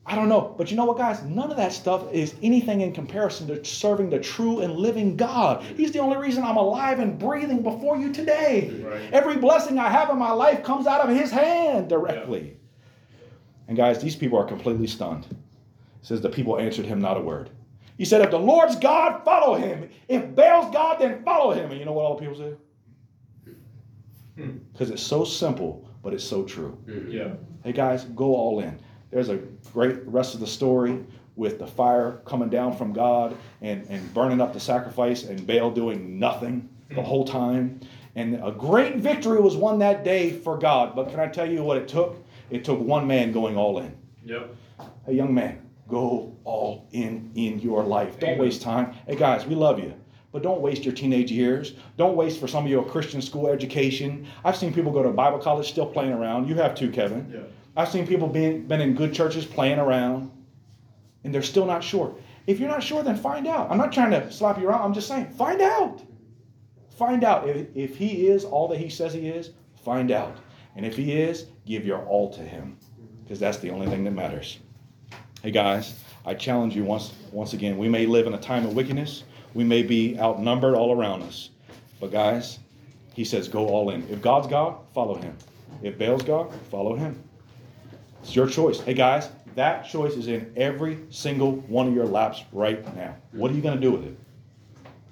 I 0.04 0.16
don't 0.16 0.28
know. 0.28 0.52
But 0.58 0.72
you 0.72 0.76
know 0.76 0.84
what, 0.84 0.98
guys? 0.98 1.22
None 1.22 1.52
of 1.52 1.56
that 1.58 1.72
stuff 1.72 2.12
is 2.12 2.34
anything 2.42 2.80
in 2.80 2.92
comparison 2.92 3.46
to 3.48 3.64
serving 3.64 4.10
the 4.10 4.18
true 4.18 4.60
and 4.60 4.74
living 4.74 5.16
God. 5.16 5.62
He's 5.62 5.92
the 5.92 6.00
only 6.00 6.16
reason 6.16 6.42
I'm 6.42 6.56
alive 6.56 6.98
and 6.98 7.20
breathing 7.20 7.62
before 7.62 7.96
you 7.96 8.12
today. 8.12 8.82
Right. 8.84 9.12
Every 9.12 9.36
blessing 9.36 9.78
I 9.78 9.90
have 9.90 10.10
in 10.10 10.18
my 10.18 10.32
life 10.32 10.64
comes 10.64 10.88
out 10.88 11.08
of 11.08 11.16
His 11.16 11.30
hand 11.30 11.88
directly. 11.88 12.56
And 13.68 13.76
guys, 13.76 14.02
these 14.02 14.16
people 14.16 14.38
are 14.38 14.44
completely 14.44 14.86
stunned. 14.86 15.24
It 15.24 15.36
says 16.02 16.20
the 16.20 16.28
people 16.28 16.58
answered 16.58 16.86
him 16.86 17.00
not 17.00 17.16
a 17.16 17.20
word. 17.20 17.50
He 17.96 18.04
said, 18.04 18.22
If 18.22 18.30
the 18.30 18.38
Lord's 18.38 18.76
God, 18.76 19.24
follow 19.24 19.54
him. 19.54 19.88
If 20.08 20.34
Baal's 20.34 20.72
God, 20.72 21.00
then 21.00 21.22
follow 21.22 21.52
him. 21.52 21.70
And 21.70 21.78
you 21.78 21.86
know 21.86 21.92
what 21.92 22.04
all 22.04 22.16
the 22.16 22.20
people 22.20 22.36
say? 22.36 23.52
Hmm. 24.36 24.58
Because 24.72 24.90
it's 24.90 25.02
so 25.02 25.24
simple, 25.24 25.88
but 26.02 26.12
it's 26.12 26.24
so 26.24 26.42
true. 26.42 26.76
Yeah. 27.08 27.34
Hey 27.62 27.72
guys, 27.72 28.04
go 28.04 28.34
all 28.34 28.60
in. 28.60 28.78
There's 29.10 29.28
a 29.28 29.36
great 29.72 30.04
rest 30.06 30.34
of 30.34 30.40
the 30.40 30.46
story 30.46 31.04
with 31.36 31.58
the 31.58 31.66
fire 31.66 32.20
coming 32.24 32.48
down 32.48 32.76
from 32.76 32.92
God 32.92 33.36
and, 33.60 33.86
and 33.88 34.12
burning 34.12 34.40
up 34.40 34.52
the 34.52 34.60
sacrifice 34.60 35.24
and 35.24 35.46
Baal 35.46 35.70
doing 35.70 36.18
nothing 36.18 36.68
the 36.90 37.02
whole 37.02 37.24
time. 37.24 37.80
And 38.14 38.42
a 38.44 38.50
great 38.50 38.96
victory 38.96 39.40
was 39.40 39.56
won 39.56 39.78
that 39.78 40.04
day 40.04 40.30
for 40.30 40.58
God. 40.58 40.94
But 40.94 41.10
can 41.10 41.20
I 41.20 41.28
tell 41.28 41.50
you 41.50 41.62
what 41.62 41.78
it 41.78 41.88
took? 41.88 42.21
It 42.52 42.64
took 42.64 42.78
one 42.78 43.06
man 43.06 43.32
going 43.32 43.56
all 43.56 43.78
in. 43.78 43.96
Yep. 44.24 44.54
Hey, 45.06 45.14
young 45.14 45.32
man, 45.32 45.68
go 45.88 46.36
all 46.44 46.86
in 46.92 47.32
in 47.34 47.58
your 47.60 47.82
life. 47.82 48.20
Don't 48.20 48.38
waste 48.38 48.60
time. 48.60 48.92
Hey, 49.06 49.16
guys, 49.16 49.46
we 49.46 49.54
love 49.54 49.78
you. 49.78 49.94
But 50.32 50.42
don't 50.42 50.60
waste 50.60 50.84
your 50.84 50.94
teenage 50.94 51.32
years. 51.32 51.74
Don't 51.96 52.14
waste 52.14 52.38
for 52.38 52.46
some 52.46 52.64
of 52.64 52.70
your 52.70 52.84
Christian 52.84 53.22
school 53.22 53.48
education. 53.48 54.26
I've 54.44 54.56
seen 54.56 54.72
people 54.72 54.92
go 54.92 55.02
to 55.02 55.10
Bible 55.10 55.38
college 55.38 55.68
still 55.68 55.86
playing 55.86 56.12
around. 56.12 56.46
You 56.48 56.54
have 56.56 56.74
too, 56.74 56.90
Kevin. 56.90 57.30
Yeah. 57.32 57.40
I've 57.74 57.88
seen 57.90 58.06
people 58.06 58.28
being 58.28 58.66
been 58.66 58.82
in 58.82 58.94
good 58.94 59.14
churches 59.14 59.46
playing 59.46 59.78
around, 59.78 60.30
and 61.24 61.34
they're 61.34 61.42
still 61.42 61.66
not 61.66 61.82
sure. 61.82 62.14
If 62.46 62.60
you're 62.60 62.68
not 62.68 62.82
sure, 62.82 63.02
then 63.02 63.16
find 63.16 63.46
out. 63.46 63.70
I'm 63.70 63.78
not 63.78 63.92
trying 63.92 64.10
to 64.10 64.30
slap 64.30 64.58
you 64.58 64.68
around. 64.68 64.82
I'm 64.82 64.94
just 64.94 65.08
saying, 65.08 65.30
find 65.30 65.60
out. 65.62 66.02
Find 66.98 67.24
out 67.24 67.48
if, 67.48 67.68
if 67.74 67.96
he 67.96 68.26
is 68.26 68.44
all 68.44 68.68
that 68.68 68.78
he 68.78 68.90
says 68.90 69.14
he 69.14 69.28
is. 69.28 69.50
Find 69.84 70.10
out, 70.10 70.36
and 70.76 70.86
if 70.86 70.96
he 70.96 71.12
is, 71.12 71.46
give 71.66 71.84
your 71.84 72.04
all 72.06 72.32
to 72.34 72.40
him, 72.40 72.76
because 73.22 73.38
that's 73.38 73.58
the 73.58 73.70
only 73.70 73.86
thing 73.88 74.04
that 74.04 74.12
matters. 74.12 74.58
Hey 75.42 75.50
guys, 75.50 75.98
I 76.24 76.34
challenge 76.34 76.76
you 76.76 76.84
once 76.84 77.12
once 77.32 77.52
again. 77.52 77.78
We 77.78 77.88
may 77.88 78.06
live 78.06 78.26
in 78.26 78.34
a 78.34 78.40
time 78.40 78.64
of 78.64 78.74
wickedness. 78.74 79.24
We 79.54 79.64
may 79.64 79.82
be 79.82 80.18
outnumbered 80.18 80.74
all 80.74 80.96
around 80.96 81.22
us, 81.22 81.50
but 82.00 82.10
guys, 82.10 82.58
he 83.14 83.24
says, 83.24 83.48
go 83.48 83.68
all 83.68 83.90
in. 83.90 84.08
If 84.08 84.22
God's 84.22 84.46
God, 84.46 84.78
follow 84.94 85.16
him. 85.16 85.36
If 85.82 85.98
Baal's 85.98 86.22
God, 86.22 86.52
follow 86.70 86.94
him. 86.94 87.22
It's 88.22 88.34
your 88.34 88.46
choice. 88.46 88.80
Hey 88.80 88.94
guys, 88.94 89.28
that 89.54 89.86
choice 89.86 90.14
is 90.14 90.28
in 90.28 90.52
every 90.56 90.98
single 91.10 91.52
one 91.52 91.88
of 91.88 91.94
your 91.94 92.06
laps 92.06 92.44
right 92.52 92.82
now. 92.96 93.16
What 93.32 93.50
are 93.50 93.54
you 93.54 93.60
going 93.60 93.74
to 93.74 93.80
do 93.80 93.90
with 93.90 94.04
it? 94.04 94.16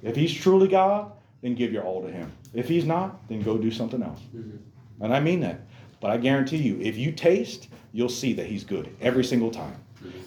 If 0.03 0.16
he's 0.16 0.33
truly 0.33 0.68
God, 0.68 1.12
then 1.42 1.55
give 1.55 1.73
your 1.73 1.83
all 1.83 2.03
to 2.03 2.11
him. 2.11 2.33
If 2.55 2.68
he's 2.68 2.85
not, 2.85 3.29
then 3.29 3.42
go 3.42 3.59
do 3.59 3.70
something 3.70 4.03
else. 4.03 4.20
Mm-hmm. 4.35 4.57
And 5.01 5.15
I 5.15 5.21
mean 5.21 5.41
that. 5.41 5.61
But 6.01 6.11
I 6.11 6.17
guarantee 6.17 6.59
you, 6.59 6.81
if 6.81 6.97
you 6.97 7.13
taste, 7.13 7.69
you'll 7.93 8.09
see 8.09 8.33
that 8.35 8.47
he's 8.47 8.65
good 8.65 8.95
every 9.01 9.25
single 9.25 9.51
time. 9.51 9.77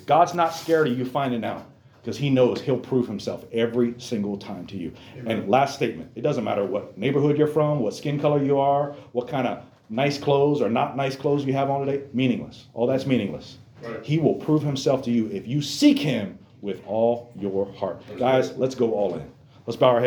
God's 0.05 0.33
not 0.33 0.53
scared 0.53 0.87
of 0.87 0.97
you 0.97 1.05
finding 1.05 1.43
out 1.43 1.65
because 2.01 2.17
he 2.17 2.29
knows 2.29 2.61
he'll 2.61 2.77
prove 2.77 3.07
himself 3.07 3.45
every 3.53 3.95
single 3.97 4.37
time 4.37 4.67
to 4.67 4.77
you. 4.77 4.93
And 5.25 5.49
last 5.49 5.75
statement 5.75 6.11
it 6.15 6.21
doesn't 6.21 6.43
matter 6.43 6.65
what 6.65 6.97
neighborhood 6.97 7.37
you're 7.37 7.47
from, 7.47 7.79
what 7.79 7.95
skin 7.95 8.19
color 8.19 8.43
you 8.43 8.59
are, 8.59 8.91
what 9.13 9.27
kind 9.27 9.47
of 9.47 9.63
nice 9.89 10.17
clothes 10.17 10.61
or 10.61 10.69
not 10.69 10.97
nice 10.97 11.15
clothes 11.15 11.45
you 11.45 11.53
have 11.53 11.69
on 11.69 11.85
today, 11.85 12.05
meaningless. 12.13 12.67
All 12.73 12.85
that's 12.85 13.05
meaningless. 13.05 13.57
Right. 13.81 14.03
He 14.03 14.17
will 14.17 14.35
prove 14.35 14.61
himself 14.61 15.03
to 15.03 15.11
you 15.11 15.27
if 15.31 15.47
you 15.47 15.61
seek 15.61 15.97
him 15.97 16.37
with 16.61 16.81
all 16.85 17.31
your 17.37 17.71
heart. 17.73 18.01
Guys, 18.17 18.55
let's 18.57 18.75
go 18.75 18.93
all 18.93 19.15
in. 19.15 19.29
Let's 19.65 19.77
bow 19.77 19.89
our 19.89 19.95
heads. 19.95 20.01